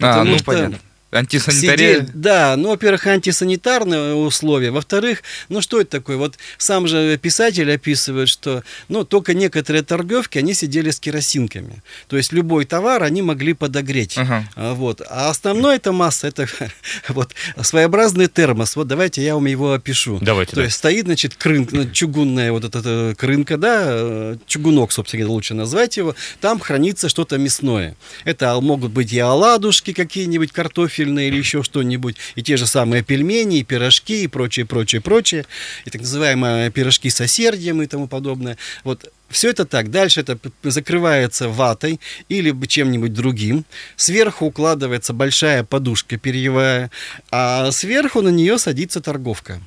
А, 0.00 0.24
ну 0.24 0.36
что... 0.36 0.44
понятно. 0.44 0.78
Антисанитария? 1.12 2.00
Сидеть, 2.00 2.10
да, 2.14 2.56
ну, 2.56 2.70
во-первых, 2.70 3.06
антисанитарные 3.06 4.14
условия. 4.14 4.70
Во-вторых, 4.70 5.22
ну, 5.48 5.60
что 5.60 5.80
это 5.80 5.90
такое? 5.90 6.16
Вот 6.16 6.36
сам 6.58 6.88
же 6.88 7.18
писатель 7.18 7.70
описывает, 7.70 8.28
что, 8.28 8.62
ну, 8.88 9.04
только 9.04 9.34
некоторые 9.34 9.82
торговки, 9.82 10.38
они 10.38 10.54
сидели 10.54 10.90
с 10.90 10.98
керосинками. 10.98 11.82
То 12.08 12.16
есть 12.16 12.32
любой 12.32 12.64
товар 12.64 13.02
они 13.02 13.20
могли 13.22 13.52
подогреть. 13.52 14.16
Ага. 14.16 14.48
А, 14.56 14.74
вот. 14.74 15.02
А 15.08 15.28
основное 15.28 15.76
это 15.76 15.92
масса, 15.92 16.28
это 16.28 16.48
вот 17.08 17.34
своеобразный 17.60 18.28
термос. 18.28 18.76
Вот 18.76 18.86
давайте 18.86 19.22
я 19.22 19.34
вам 19.34 19.46
его 19.46 19.74
опишу. 19.74 20.18
Давайте. 20.20 20.52
То 20.52 20.56
да. 20.56 20.64
есть 20.64 20.76
стоит, 20.76 21.04
значит, 21.04 21.34
крын, 21.34 21.68
ну, 21.70 21.90
чугунная 21.90 22.52
вот 22.52 22.64
эта, 22.64 22.78
эта 22.78 23.14
крынка, 23.18 23.56
да, 23.56 23.82
э, 23.84 24.36
чугунок, 24.46 24.92
собственно, 24.92 25.28
лучше 25.28 25.54
назвать 25.54 25.96
его. 25.96 26.14
Там 26.40 26.58
хранится 26.58 27.08
что-то 27.08 27.38
мясное. 27.38 27.96
Это 28.24 28.58
могут 28.60 28.92
быть 28.92 29.12
и 29.12 29.18
оладушки 29.18 29.92
какие-нибудь, 29.92 30.52
картофель, 30.52 31.01
картофельное 31.02 31.28
или 31.28 31.36
еще 31.36 31.62
что-нибудь, 31.62 32.16
и 32.36 32.42
те 32.42 32.56
же 32.56 32.66
самые 32.66 33.02
пельмени, 33.02 33.58
и 33.58 33.64
пирожки, 33.64 34.24
и 34.24 34.28
прочее, 34.28 34.66
прочее, 34.66 35.00
прочее, 35.00 35.44
и 35.84 35.90
так 35.90 36.00
называемые 36.00 36.70
пирожки 36.70 37.10
с 37.10 37.20
осердием 37.20 37.82
и 37.82 37.86
тому 37.86 38.08
подобное. 38.08 38.56
Вот 38.84 39.12
все 39.28 39.50
это 39.50 39.64
так. 39.64 39.90
Дальше 39.90 40.20
это 40.20 40.38
закрывается 40.62 41.48
ватой 41.48 42.00
или 42.28 42.54
чем-нибудь 42.66 43.12
другим. 43.12 43.64
Сверху 43.96 44.46
укладывается 44.46 45.12
большая 45.12 45.64
подушка 45.64 46.18
перьевая, 46.18 46.90
а 47.30 47.70
сверху 47.72 48.22
на 48.22 48.30
нее 48.30 48.58
садится 48.58 49.00
торговка. 49.00 49.60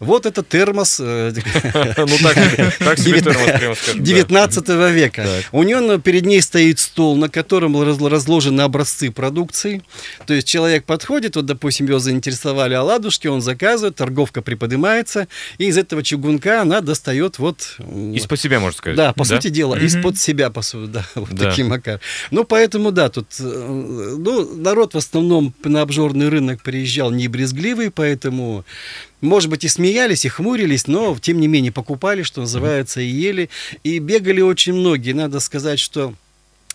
Вот 0.00 0.26
это 0.26 0.42
термос 0.42 0.98
19 3.94 4.68
ну, 4.68 4.88
века. 4.88 5.26
У 5.52 5.62
нее 5.62 6.00
перед 6.00 6.26
ней 6.26 6.42
стоит 6.42 6.78
стол, 6.78 7.16
на 7.16 7.28
котором 7.28 7.80
разложены 7.80 8.62
образцы 8.62 9.10
продукции. 9.10 9.82
То 10.26 10.34
есть 10.34 10.46
человек 10.46 10.84
подходит, 10.84 11.36
вот, 11.36 11.46
допустим, 11.46 11.86
его 11.86 11.98
заинтересовали 11.98 12.74
оладушки, 12.74 13.28
он 13.28 13.40
заказывает, 13.40 13.96
торговка 13.96 14.42
приподнимается, 14.42 15.28
и 15.58 15.66
из 15.66 15.78
этого 15.78 16.02
чугунка 16.02 16.62
она 16.62 16.80
достает 16.80 17.38
вот... 17.38 17.76
Из-под 17.78 18.40
себя, 18.40 18.60
можно 18.60 18.76
сказать. 18.76 18.96
Да, 18.96 19.12
по 19.12 19.24
сути 19.24 19.48
дела, 19.48 19.76
из-под 19.76 20.18
себя, 20.18 20.50
по 20.50 20.62
сути, 20.62 20.90
да, 20.90 21.06
вот 21.14 21.38
таким 21.38 21.68
макар. 21.68 22.00
Ну, 22.30 22.44
поэтому, 22.44 22.92
да, 22.92 23.08
тут 23.08 23.26
э, 23.38 23.42
ну, 23.44 24.54
народ 24.56 24.94
в 24.94 24.98
основном 24.98 25.54
на 25.64 25.82
обжорный 25.82 26.28
рынок 26.28 26.62
приезжал 26.62 27.10
не 27.10 27.28
брезгливый, 27.28 27.90
поэтому 27.90 28.64
может 29.22 29.48
быть, 29.48 29.64
и 29.64 29.68
смеялись, 29.68 30.24
и 30.24 30.28
хмурились, 30.28 30.86
но, 30.86 31.16
тем 31.18 31.40
не 31.40 31.46
менее, 31.46 31.72
покупали, 31.72 32.22
что 32.22 32.40
называется, 32.40 33.00
и 33.00 33.06
ели. 33.06 33.48
И 33.84 33.98
бегали 34.00 34.40
очень 34.40 34.74
многие. 34.74 35.12
Надо 35.12 35.40
сказать, 35.40 35.78
что 35.78 36.12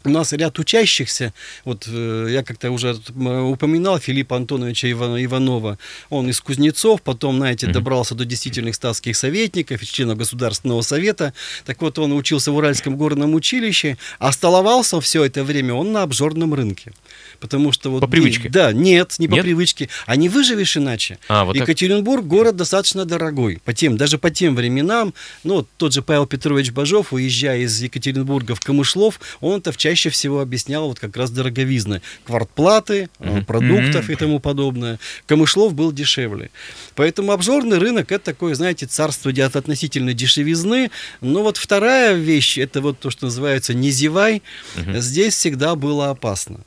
у 0.08 0.10
нас 0.12 0.34
ряд 0.34 0.58
учащихся, 0.60 1.34
вот 1.66 1.88
э, 1.88 2.28
я 2.30 2.44
как-то 2.44 2.72
уже 2.72 2.98
упоминал 3.16 4.00
Филиппа 4.00 4.36
Антоновича 4.36 4.90
Иванова, 4.92 5.78
он 6.10 6.30
из 6.30 6.40
Кузнецов, 6.40 7.02
потом, 7.02 7.38
знаете, 7.38 7.68
добрался 7.68 8.16
до 8.16 8.26
действительных 8.26 8.76
статских 8.76 9.18
советников, 9.18 9.86
членов 9.86 10.18
Государственного 10.18 10.82
совета, 10.82 11.34
так 11.66 11.82
вот 11.82 12.00
он 12.00 12.14
учился 12.14 12.52
в 12.52 12.56
Уральском 12.56 12.96
горном 12.96 13.34
училище, 13.34 13.98
а 14.20 14.32
столовался 14.32 15.00
все 15.02 15.26
это 15.26 15.44
время 15.44 15.74
он 15.74 15.92
на 15.92 16.04
обжорном 16.04 16.54
рынке. 16.54 16.94
Потому 17.40 17.72
что 17.72 17.92
вот... 17.92 18.02
По 18.02 18.08
привычке? 18.08 18.50
Да, 18.50 18.72
нет, 18.72 19.16
не 19.20 19.28
нет? 19.28 19.38
по 19.38 19.44
привычке. 19.44 19.90
А 20.06 20.16
не 20.16 20.30
выживешь 20.30 20.78
иначе. 20.78 21.20
А, 21.28 21.46
вот 21.46 21.56
Екатеринбург 21.56 22.22
так... 22.22 22.28
город 22.28 22.56
достаточно 22.56 23.06
дорогой. 23.06 23.62
По 23.64 23.74
тем, 23.74 23.98
даже 23.98 24.18
по 24.18 24.30
тем 24.30 24.56
временам, 24.56 25.14
ну, 25.44 25.68
тот 25.78 25.94
же 25.94 26.02
Павел 26.02 26.26
Петрович 26.26 26.72
Бажов, 26.72 27.14
уезжая 27.14 27.60
из 27.60 27.80
Екатеринбурга 27.82 28.56
в 28.56 28.60
Камышлов, 28.62 29.20
он-то 29.42 29.72
чаще 29.78 29.97
всего 30.10 30.42
объяснял 30.42 30.88
вот 30.88 31.00
как 31.00 31.16
раз 31.18 31.32
дороговизны. 31.32 32.02
Квартплаты, 32.26 33.10
uh-huh. 33.20 33.46
продуктов 33.46 34.10
uh-huh. 34.10 34.14
и 34.14 34.16
тому 34.16 34.40
подобное. 34.40 35.00
Камышлов 35.26 35.74
был 35.74 35.92
дешевле. 35.92 36.50
Поэтому 36.96 37.32
обжорный 37.32 37.78
рынок 37.78 38.12
это 38.12 38.26
такое, 38.26 38.56
знаете, 38.56 38.86
царство 38.86 39.32
относительно 39.58 40.14
дешевизны. 40.14 40.92
Но 41.22 41.44
вот 41.44 41.58
вторая 41.58 42.14
вещь, 42.14 42.58
это 42.58 42.82
вот 42.82 43.00
то, 43.00 43.10
что 43.10 43.26
называется 43.26 43.74
«не 43.74 43.92
зевай». 43.92 44.42
Uh-huh. 44.76 45.00
Здесь 45.00 45.36
всегда 45.36 45.76
было 45.76 46.10
опасно 46.10 46.60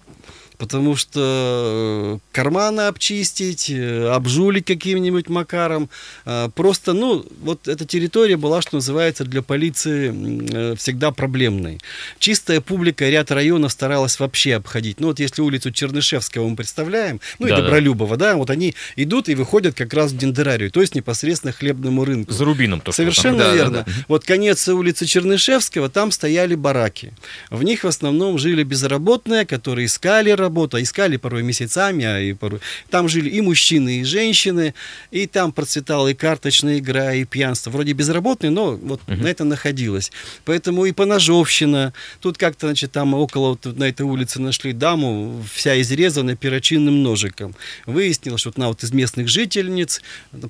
потому 0.60 0.94
что 0.94 1.20
э, 1.20 2.18
карманы 2.32 2.82
обчистить, 2.82 3.70
э, 3.70 4.08
обжулить 4.08 4.66
каким-нибудь 4.66 5.30
макаром, 5.30 5.88
э, 6.26 6.50
просто, 6.54 6.92
ну, 6.92 7.24
вот 7.40 7.66
эта 7.66 7.86
территория 7.86 8.36
была, 8.36 8.60
что 8.60 8.76
называется, 8.76 9.24
для 9.24 9.40
полиции 9.40 10.76
всегда 10.76 11.12
проблемной. 11.12 11.80
Чистая 12.18 12.60
публика 12.60 13.08
ряд 13.08 13.30
районов 13.30 13.72
старалась 13.72 14.20
вообще 14.20 14.56
обходить. 14.56 15.00
Ну, 15.00 15.06
вот 15.06 15.18
если 15.18 15.40
улицу 15.40 15.70
Чернышевского 15.70 16.46
мы 16.46 16.56
представляем, 16.56 17.20
ну, 17.38 17.48
да, 17.48 17.54
и 17.54 17.62
Добролюбова, 17.62 18.18
да. 18.18 18.32
да, 18.32 18.36
вот 18.36 18.50
они 18.50 18.74
идут 18.96 19.30
и 19.30 19.34
выходят 19.34 19.74
как 19.74 19.94
раз 19.94 20.12
в 20.12 20.18
Дендрарию, 20.18 20.70
то 20.70 20.82
есть 20.82 20.94
непосредственно 20.94 21.54
хлебному 21.54 22.04
рынку. 22.04 22.34
За 22.34 22.44
Рубином 22.44 22.82
то 22.82 22.92
Совершенно 22.92 23.44
там. 23.44 23.54
верно. 23.54 23.72
Да, 23.78 23.84
да, 23.84 23.92
да. 23.96 24.04
Вот 24.08 24.24
конец 24.26 24.68
улицы 24.68 25.06
Чернышевского, 25.06 25.88
там 25.88 26.10
стояли 26.10 26.54
бараки. 26.54 27.14
В 27.48 27.62
них 27.62 27.84
в 27.84 27.88
основном 27.88 28.38
жили 28.38 28.62
безработные, 28.62 29.46
которые 29.46 29.86
искали 29.86 30.28
работу, 30.30 30.49
работа. 30.50 30.82
Искали 30.82 31.16
порой 31.16 31.42
месяцами, 31.42 32.04
а 32.04 32.20
и 32.20 32.32
порой... 32.32 32.60
Там 32.90 33.08
жили 33.08 33.30
и 33.30 33.40
мужчины, 33.40 34.00
и 34.00 34.04
женщины, 34.04 34.74
и 35.12 35.26
там 35.26 35.52
процветала 35.52 36.08
и 36.08 36.14
карточная 36.14 36.78
игра, 36.78 37.14
и 37.14 37.24
пьянство. 37.24 37.70
Вроде 37.70 37.92
безработные, 37.92 38.50
но 38.50 38.76
вот 38.76 39.00
uh-huh. 39.06 39.22
на 39.22 39.28
это 39.28 39.44
находилось. 39.44 40.10
Поэтому 40.44 40.86
и 40.86 40.92
поножовщина. 40.92 41.92
Тут 42.20 42.36
как-то, 42.36 42.66
значит, 42.66 42.90
там 42.92 43.14
около, 43.14 43.50
вот 43.50 43.78
на 43.78 43.84
этой 43.84 44.02
улице 44.02 44.40
нашли 44.40 44.72
даму, 44.72 45.42
вся 45.54 45.80
изрезанная 45.80 46.36
перочинным 46.36 47.02
ножиком. 47.02 47.54
Выяснилось, 47.86 48.40
что 48.40 48.52
она 48.56 48.68
вот 48.68 48.82
из 48.82 48.92
местных 48.92 49.28
жительниц, 49.28 50.02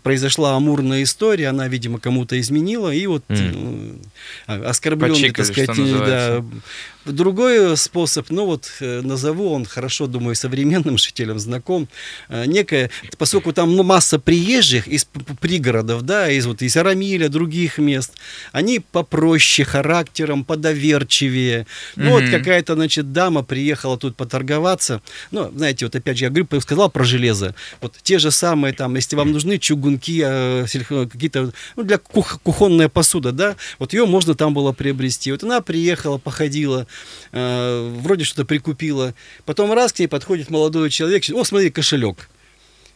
произошла 0.02 0.56
амурная 0.56 1.02
история, 1.02 1.48
она, 1.48 1.68
видимо, 1.68 2.00
кому-то 2.00 2.40
изменила, 2.40 2.90
и 2.90 3.06
вот 3.06 3.22
mm. 3.28 4.00
оскорбленный, 4.46 5.30
так 5.30 5.46
сказать, 5.46 5.76
да, 5.76 6.44
Другой 7.06 7.76
способ, 7.76 8.28
ну 8.30 8.44
вот 8.44 8.70
э, 8.80 9.00
назову, 9.00 9.52
он 9.52 9.64
хорошо, 9.64 10.06
думаю, 10.06 10.34
современным 10.34 10.98
жителям 10.98 11.38
знаком, 11.38 11.88
э, 12.28 12.44
некая, 12.46 12.90
поскольку 13.16 13.52
там 13.52 13.74
ну, 13.74 13.82
масса 13.82 14.18
приезжих 14.18 14.86
из 14.86 15.06
пригородов, 15.40 16.02
да, 16.02 16.30
из 16.30 16.46
вот 16.46 16.60
из 16.60 16.76
Арамиля, 16.76 17.28
других 17.28 17.78
мест, 17.78 18.12
они 18.52 18.80
попроще 18.80 19.66
характером, 19.66 20.44
подоверчивее. 20.44 21.66
Ну 21.96 22.04
mm-hmm. 22.04 22.10
вот 22.10 22.30
какая-то, 22.30 22.74
значит, 22.74 23.12
дама 23.12 23.42
приехала 23.42 23.96
тут 23.96 24.16
поторговаться, 24.16 25.00
ну, 25.30 25.50
знаете, 25.56 25.86
вот 25.86 25.94
опять 25.94 26.18
же, 26.18 26.24
я 26.24 26.30
говорю, 26.30 26.48
сказал 26.60 26.90
про 26.90 27.04
железо, 27.04 27.54
вот 27.80 27.96
те 28.02 28.18
же 28.18 28.30
самые 28.30 28.74
там, 28.74 28.94
если 28.96 29.16
вам 29.16 29.32
нужны 29.32 29.58
чугунки, 29.58 30.22
э, 30.24 30.66
какие-то, 30.66 31.52
ну, 31.76 31.82
для 31.82 31.96
кух- 31.96 32.40
кухонная 32.42 32.90
посуда, 32.90 33.32
да, 33.32 33.56
вот 33.78 33.94
ее 33.94 34.04
можно 34.04 34.34
там 34.34 34.52
было 34.52 34.72
приобрести. 34.72 35.32
Вот 35.32 35.42
она 35.42 35.60
приехала, 35.60 36.18
походила, 36.18 36.86
э, 37.32 37.90
вроде 38.02 38.24
что-то 38.24 38.44
прикупила. 38.44 39.14
Потом 39.44 39.72
раз 39.72 39.92
к 39.92 39.98
ней 39.98 40.06
подходит 40.06 40.50
молодой 40.50 40.90
человек, 40.90 41.22
о, 41.32 41.44
смотри, 41.44 41.70
кошелек. 41.70 42.28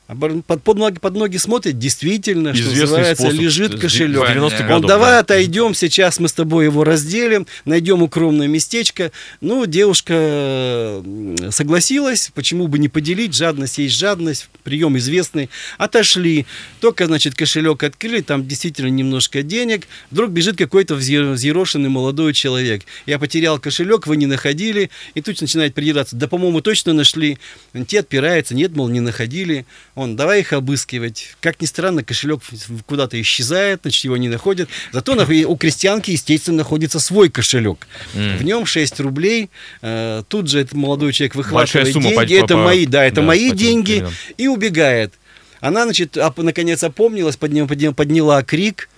Под, 0.06 0.62
под, 0.62 0.76
ноги, 0.76 0.98
под 0.98 1.14
ноги 1.14 1.38
смотрит, 1.38 1.78
действительно, 1.78 2.50
Известный 2.50 2.74
что 2.74 2.80
называется, 2.82 3.28
лежит 3.30 3.80
кошелек. 3.80 4.22
Он, 4.70 4.82
давай 4.82 5.18
отойдем, 5.18 5.72
сейчас 5.72 6.20
мы 6.20 6.28
с 6.28 6.34
тобой 6.34 6.66
его 6.66 6.84
разделим, 6.84 7.46
найдем 7.64 8.02
укромное 8.02 8.46
местечко. 8.46 9.12
Ну, 9.40 9.64
девушка 9.64 11.02
согласилась, 11.48 12.30
почему 12.34 12.66
бы 12.66 12.78
не 12.78 12.90
поделить, 12.90 13.34
жадность 13.34 13.78
есть 13.78 13.94
жадность, 13.94 14.50
прием 14.62 14.98
известный. 14.98 15.48
Отошли, 15.78 16.44
только, 16.80 17.06
значит, 17.06 17.34
кошелек 17.34 17.82
открыли, 17.82 18.20
там 18.20 18.46
действительно 18.46 18.88
немножко 18.88 19.42
денег, 19.42 19.88
вдруг 20.10 20.30
бежит 20.30 20.58
какой-то 20.58 20.96
взъерошенный 20.96 21.88
молодой 21.88 22.34
человек. 22.34 22.82
Я 23.06 23.18
потерял 23.18 23.58
кошелек, 23.58 24.06
вы 24.06 24.18
не 24.18 24.26
находили, 24.26 24.90
и 25.14 25.22
тут 25.22 25.40
начинает 25.40 25.72
придираться, 25.72 26.14
да, 26.14 26.28
по-моему, 26.28 26.60
точно 26.60 26.92
нашли. 26.92 27.38
Те 27.86 28.00
отпираются, 28.00 28.54
нет, 28.54 28.76
мол, 28.76 28.88
не 28.88 29.00
находили. 29.00 29.64
Он, 29.94 30.16
давай 30.16 30.40
их 30.40 30.52
обыскивать. 30.52 31.36
Как 31.40 31.60
ни 31.60 31.66
странно, 31.66 32.02
кошелек 32.02 32.40
куда-то 32.86 33.20
исчезает, 33.20 33.80
значит, 33.82 34.04
его 34.04 34.16
не 34.16 34.28
находят. 34.28 34.68
Зато 34.92 35.12
у 35.14 35.56
крестьянки, 35.56 36.10
естественно, 36.10 36.58
находится 36.58 36.98
свой 36.98 37.28
кошелек. 37.28 37.86
Mm. 38.14 38.36
В 38.38 38.42
нем 38.42 38.66
6 38.66 39.00
рублей. 39.00 39.50
Э, 39.82 40.24
тут 40.28 40.48
же 40.48 40.60
этот 40.60 40.74
молодой 40.74 41.12
человек 41.12 41.36
выхватывает 41.36 41.92
деньги. 41.92 42.14
По, 42.14 42.20
это 42.22 42.54
по, 42.54 42.62
мои, 42.62 42.86
да, 42.86 43.04
это 43.04 43.16
да, 43.16 43.22
мои 43.22 43.52
деньги. 43.52 44.04
И 44.36 44.48
убегает. 44.48 45.14
Она, 45.60 45.84
значит, 45.84 46.16
наконец 46.36 46.82
опомнилась, 46.82 47.36
подняла, 47.36 47.92
подняла 47.92 48.42
крик 48.42 48.88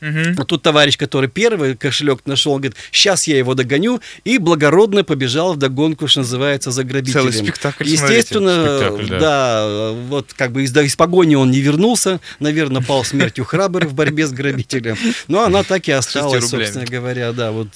Угу. 0.00 0.44
Тут 0.44 0.62
товарищ, 0.62 0.96
который 0.96 1.28
первый 1.28 1.76
кошелек 1.76 2.20
нашел, 2.26 2.54
говорит, 2.54 2.76
сейчас 2.90 3.26
я 3.26 3.38
его 3.38 3.54
догоню, 3.54 4.00
и 4.24 4.38
благородно 4.38 5.04
побежал 5.04 5.54
в 5.54 5.56
догонку, 5.56 6.08
что 6.08 6.20
называется, 6.20 6.70
за 6.70 6.84
грабителем. 6.84 7.22
Целый 7.22 7.32
спектакль, 7.32 7.84
Естественно, 7.86 8.78
спектакль, 8.78 9.08
да. 9.08 9.18
да, 9.18 9.92
вот 10.08 10.32
как 10.34 10.52
бы 10.52 10.62
из, 10.64 10.76
из 10.76 10.96
погони 10.96 11.34
он 11.34 11.50
не 11.50 11.60
вернулся, 11.60 12.20
наверное, 12.38 12.82
пал 12.82 13.04
смертью 13.04 13.44
храбр 13.44 13.86
в 13.86 13.94
борьбе 13.94 14.26
с 14.26 14.32
грабителем, 14.32 14.96
но 15.28 15.44
она 15.44 15.62
так 15.62 15.88
и 15.88 15.92
осталась, 15.92 16.48
собственно 16.48 16.86
говоря, 16.86 17.32
да, 17.32 17.50
вот 17.50 17.68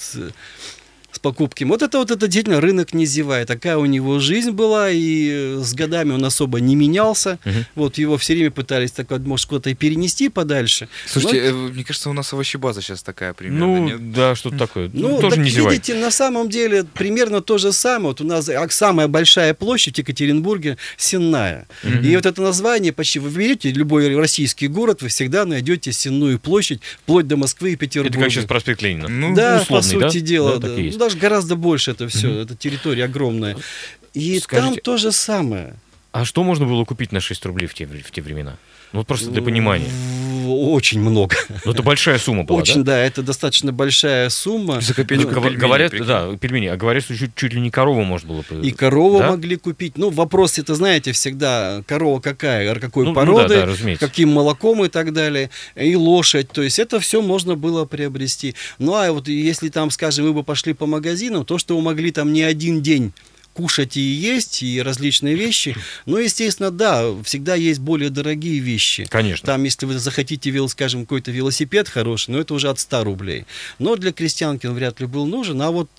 с 1.25 1.35
покупками. 1.35 1.69
Вот 1.69 1.81
это 1.81 1.97
вот 1.97 2.11
это 2.11 2.27
действительно 2.27 2.61
рынок 2.61 2.93
не 2.93 3.05
зевая. 3.05 3.45
Такая 3.45 3.77
у 3.77 3.85
него 3.85 4.19
жизнь 4.19 4.51
была, 4.51 4.89
и 4.91 5.29
э, 5.31 5.61
с 5.63 5.73
годами 5.73 6.13
он 6.13 6.23
особо 6.23 6.59
не 6.59 6.75
менялся. 6.75 7.39
Угу. 7.45 7.55
Вот 7.75 7.97
его 7.97 8.17
все 8.17 8.33
время 8.33 8.51
пытались 8.51 8.91
так 8.91 9.09
вот, 9.09 9.21
может, 9.21 9.47
куда-то 9.47 9.69
и 9.69 9.73
перенести 9.73 10.29
подальше. 10.29 10.87
Слушайте, 11.07 11.51
Но... 11.51 11.67
Э, 11.67 11.71
мне 11.71 11.83
кажется, 11.83 12.09
у 12.09 12.13
нас 12.13 12.31
овощебаза 12.33 12.81
сейчас 12.81 13.03
такая 13.03 13.33
примерно. 13.33 13.65
Ну, 13.65 13.87
нет? 13.87 14.11
да, 14.11 14.35
что-то 14.35 14.57
такое. 14.57 14.89
Ну, 14.93 15.09
ну 15.09 15.19
тоже 15.19 15.39
не 15.39 15.49
зевай. 15.49 15.73
видите, 15.73 15.95
на 15.95 16.11
самом 16.11 16.49
деле 16.49 16.83
примерно 16.83 17.41
то 17.41 17.57
же 17.57 17.71
самое. 17.71 18.09
Вот 18.09 18.21
у 18.21 18.25
нас 18.25 18.49
самая 18.69 19.07
большая 19.07 19.53
площадь 19.53 19.95
в 19.95 19.99
Екатеринбурге 19.99 20.77
Сенная. 20.97 21.67
Угу. 21.83 22.03
И 22.03 22.15
вот 22.15 22.25
это 22.25 22.41
название 22.41 22.93
почти, 22.93 23.19
вы 23.19 23.29
берете 23.29 23.71
любой 23.71 24.15
российский 24.15 24.67
город, 24.67 25.01
вы 25.01 25.07
всегда 25.07 25.45
найдете 25.45 25.91
Сенную 25.91 26.39
площадь, 26.39 26.81
вплоть 27.03 27.27
до 27.27 27.37
Москвы 27.37 27.73
и 27.73 27.75
Петербурга. 27.75 28.17
Это 28.17 28.23
как 28.23 28.31
сейчас 28.31 28.45
проспект 28.45 28.81
Ленина. 28.81 29.07
Ну, 29.07 29.35
да, 29.35 29.61
условный, 29.61 29.93
по 29.99 30.09
сути 30.09 30.19
да? 30.19 30.25
дела. 30.25 30.57
Да, 30.57 30.67
да 30.67 30.75
даже 31.05 31.14
гораздо 31.15 31.55
больше 31.55 31.91
это 31.91 32.07
все, 32.07 32.27
mm-hmm. 32.27 32.43
это 32.43 32.55
территория 32.55 33.05
огромная. 33.05 33.57
И 34.13 34.39
Скажите, 34.39 34.75
там 34.75 34.81
то 34.81 34.97
же 34.97 35.11
самое. 35.11 35.75
А 36.11 36.23
что 36.23 36.43
можно 36.43 36.65
было 36.65 36.85
купить 36.85 37.11
на 37.11 37.19
6 37.19 37.45
рублей 37.45 37.67
в 37.67 37.73
те, 37.73 37.85
в 37.85 38.11
те 38.11 38.21
времена? 38.21 38.57
Ну, 38.93 38.99
вот 38.99 39.07
просто 39.07 39.29
для 39.29 39.41
понимания. 39.41 39.89
Очень 40.47 40.99
много. 40.99 41.35
Ну, 41.65 41.71
это 41.71 41.83
большая 41.83 42.17
сумма 42.19 42.43
была, 42.43 42.59
Очень, 42.59 42.83
да? 42.83 42.93
да, 42.93 42.99
это 42.99 43.21
достаточно 43.23 43.71
большая 43.71 44.29
сумма. 44.29 44.81
За 44.81 44.93
копеечку 44.93 45.29
ну, 45.29 45.41
пельмени, 45.41 45.57
говорят, 45.57 45.91
прикинь. 45.91 46.07
да, 46.07 46.35
пельмени, 46.37 46.67
а 46.67 46.77
говорят, 46.77 47.03
что 47.03 47.15
чуть, 47.15 47.35
чуть 47.35 47.53
ли 47.53 47.61
не 47.61 47.71
корову 47.71 48.03
можно 48.03 48.33
было. 48.33 48.61
И 48.61 48.71
корову 48.71 49.19
да? 49.19 49.31
могли 49.31 49.55
купить. 49.55 49.97
Ну, 49.97 50.09
вопрос, 50.09 50.59
это 50.59 50.75
знаете, 50.75 51.11
всегда, 51.11 51.83
корова 51.87 52.19
какая, 52.19 52.75
какой 52.75 53.05
ну, 53.05 53.13
породы, 53.13 53.55
ну, 53.65 53.65
да, 53.65 53.83
да, 53.83 53.95
каким 53.97 54.29
молоком 54.29 54.85
и 54.85 54.89
так 54.89 55.13
далее, 55.13 55.49
и 55.75 55.95
лошадь. 55.95 56.49
То 56.51 56.61
есть 56.61 56.79
это 56.79 56.99
все 56.99 57.21
можно 57.21 57.55
было 57.55 57.85
приобрести. 57.85 58.55
Ну, 58.77 58.93
а 58.93 59.11
вот 59.11 59.27
если 59.27 59.69
там, 59.69 59.89
скажем, 59.89 60.25
вы 60.25 60.33
бы 60.33 60.43
пошли 60.43 60.73
по 60.73 60.85
магазинам, 60.85 61.45
то, 61.45 61.57
что 61.57 61.75
вы 61.75 61.81
могли 61.81 62.11
там 62.11 62.33
не 62.33 62.43
один 62.43 62.81
день 62.81 63.13
кушать 63.55 63.95
и 63.95 64.01
есть, 64.01 64.61
и 64.61 64.81
различные 64.81 65.35
вещи. 65.35 65.75
Но, 66.05 66.19
естественно, 66.19 66.71
да, 66.71 67.05
всегда 67.23 67.55
есть 67.55 67.79
более 67.79 68.09
дорогие 68.09 68.59
вещи. 68.59 69.05
Конечно. 69.09 69.45
Там, 69.45 69.63
если 69.63 69.85
вы 69.85 69.97
захотите, 69.97 70.67
скажем, 70.67 71.01
какой-то 71.01 71.31
велосипед 71.31 71.87
хороший, 71.87 72.31
но 72.31 72.39
это 72.39 72.53
уже 72.53 72.69
от 72.69 72.79
100 72.79 73.03
рублей. 73.03 73.45
Но 73.79 73.95
для 73.95 74.11
крестьянки 74.11 74.67
он 74.67 74.75
вряд 74.75 74.99
ли 74.99 75.05
был 75.05 75.25
нужен. 75.25 75.61
А 75.61 75.71
вот 75.71 75.89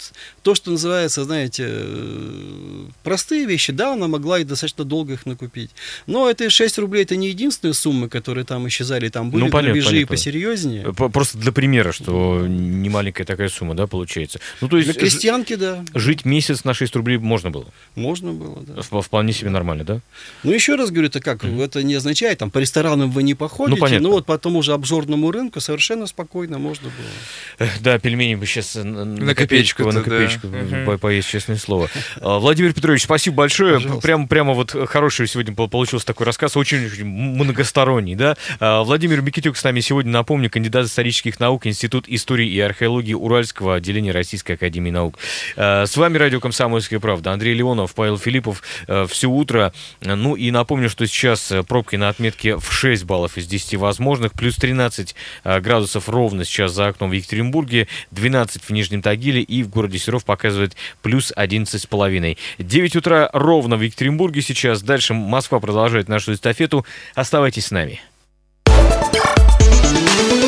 то, 0.42 0.54
что 0.54 0.70
называется, 0.70 1.24
знаете, 1.24 1.64
э, 1.68 2.84
простые 3.02 3.46
вещи, 3.46 3.72
да, 3.72 3.94
она 3.94 4.06
могла 4.06 4.38
и 4.38 4.44
достаточно 4.44 4.84
долго 4.84 5.14
их 5.14 5.24
накупить. 5.26 5.70
Но 6.06 6.28
это 6.28 6.48
6 6.50 6.78
рублей, 6.78 7.04
это 7.04 7.16
не 7.16 7.28
единственные 7.28 7.74
суммы, 7.74 8.08
которые 8.08 8.44
там 8.44 8.68
исчезали. 8.68 9.08
Там 9.08 9.30
были 9.30 9.44
ну, 9.44 9.50
понятно, 9.50 9.72
грабежи 9.72 9.90
понятно. 9.90 10.06
посерьезнее. 10.08 10.92
Просто 10.92 11.38
для 11.38 11.52
примера, 11.52 11.92
что 11.92 12.46
не 12.46 12.88
маленькая 12.88 13.24
такая 13.24 13.48
сумма, 13.48 13.74
да, 13.74 13.86
получается. 13.86 14.40
Ну, 14.60 14.68
то 14.68 14.76
есть 14.76 14.90
для 14.90 15.00
крестьянки, 15.00 15.54
да. 15.54 15.84
Жить 15.94 16.24
месяц 16.24 16.64
на 16.64 16.74
6 16.74 16.94
рублей 16.96 17.18
можно 17.18 17.45
можно 17.46 17.50
было? 17.50 17.66
Можно 17.94 18.32
было, 18.32 18.62
да. 18.66 19.00
Вполне 19.00 19.32
себе 19.32 19.50
нормально, 19.50 19.84
да? 19.84 20.00
Ну, 20.42 20.52
еще 20.52 20.74
раз 20.74 20.90
говорю, 20.90 21.08
это 21.08 21.20
как, 21.20 21.44
mm-hmm. 21.44 21.64
это 21.64 21.82
не 21.82 21.94
означает, 21.94 22.38
там, 22.38 22.50
по 22.50 22.58
ресторанам 22.58 23.10
вы 23.10 23.22
не 23.22 23.34
походите, 23.34 23.76
ну, 23.76 23.80
понятно. 23.80 24.08
но 24.08 24.14
вот 24.14 24.26
по 24.26 24.38
тому 24.38 24.62
же 24.62 24.72
обжорному 24.72 25.30
рынку 25.30 25.60
совершенно 25.60 26.06
спокойно 26.06 26.58
можно 26.58 26.88
было. 26.88 27.68
Да, 27.80 27.98
пельмени 27.98 28.34
бы 28.34 28.46
сейчас 28.46 28.74
на, 28.74 29.04
на 29.04 29.34
копеечку, 29.34 29.90
на 29.90 30.02
копеечку 30.02 30.48
да. 30.48 30.98
поесть, 30.98 31.28
честное 31.28 31.56
слово. 31.56 31.88
А, 32.20 32.38
Владимир 32.38 32.72
Петрович, 32.72 33.02
спасибо 33.02 33.36
большое. 33.36 33.80
Прямо, 34.00 34.26
прямо 34.26 34.54
вот 34.54 34.74
хороший 34.88 35.26
сегодня 35.28 35.54
получился 35.54 36.06
такой 36.06 36.26
рассказ, 36.26 36.56
очень, 36.56 36.86
очень 36.86 37.04
многосторонний, 37.04 38.14
да. 38.14 38.36
А, 38.60 38.82
Владимир 38.82 39.22
Микитюк 39.22 39.56
с 39.56 39.64
нами 39.64 39.80
сегодня, 39.80 40.12
напомню, 40.12 40.50
кандидат 40.50 40.86
исторических 40.86 41.40
наук, 41.40 41.66
Институт 41.66 42.06
истории 42.08 42.48
и 42.48 42.60
археологии 42.60 43.14
Уральского 43.14 43.76
отделения 43.76 44.12
Российской 44.12 44.52
Академии 44.52 44.90
Наук. 44.90 45.18
А, 45.56 45.86
с 45.86 45.96
вами 45.96 46.18
радио 46.18 46.40
«Комсомольская 46.40 47.00
правда». 47.00 47.35
Андрей 47.36 47.54
Леонов, 47.54 47.94
Павел 47.94 48.18
Филиппов 48.18 48.62
э, 48.88 49.06
все 49.08 49.28
утро. 49.28 49.72
Ну 50.00 50.34
и 50.34 50.50
напомню, 50.50 50.88
что 50.88 51.06
сейчас 51.06 51.52
э, 51.52 51.62
пробки 51.62 51.96
на 51.96 52.08
отметке 52.08 52.56
в 52.56 52.72
6 52.72 53.04
баллов 53.04 53.36
из 53.36 53.46
10 53.46 53.74
возможных, 53.74 54.32
плюс 54.32 54.56
13 54.56 55.14
э, 55.44 55.60
градусов 55.60 56.08
ровно 56.08 56.44
сейчас 56.44 56.72
за 56.72 56.88
окном 56.88 57.10
в 57.10 57.12
Екатеринбурге, 57.12 57.88
12 58.10 58.62
в 58.62 58.70
Нижнем 58.70 59.02
Тагиле 59.02 59.42
и 59.42 59.62
в 59.62 59.68
городе 59.68 59.98
Серов 59.98 60.24
показывает 60.24 60.76
плюс 61.02 61.32
11,5. 61.36 62.38
9 62.58 62.96
утра 62.96 63.28
ровно 63.32 63.76
в 63.76 63.82
Екатеринбурге 63.82 64.40
сейчас. 64.40 64.82
Дальше 64.82 65.12
Москва 65.12 65.60
продолжает 65.60 66.08
нашу 66.08 66.32
эстафету. 66.32 66.86
Оставайтесь 67.14 67.66
с 67.66 67.70
нами. 67.70 68.00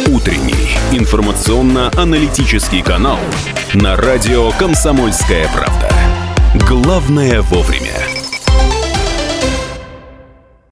Утренний 0.09 0.79
информационно-аналитический 0.92 2.83
канал 2.83 3.18
на 3.74 3.94
радио 3.94 4.51
«Комсомольская 4.53 5.46
правда». 5.53 5.88
Главное 6.68 7.40
вовремя. 7.40 8.17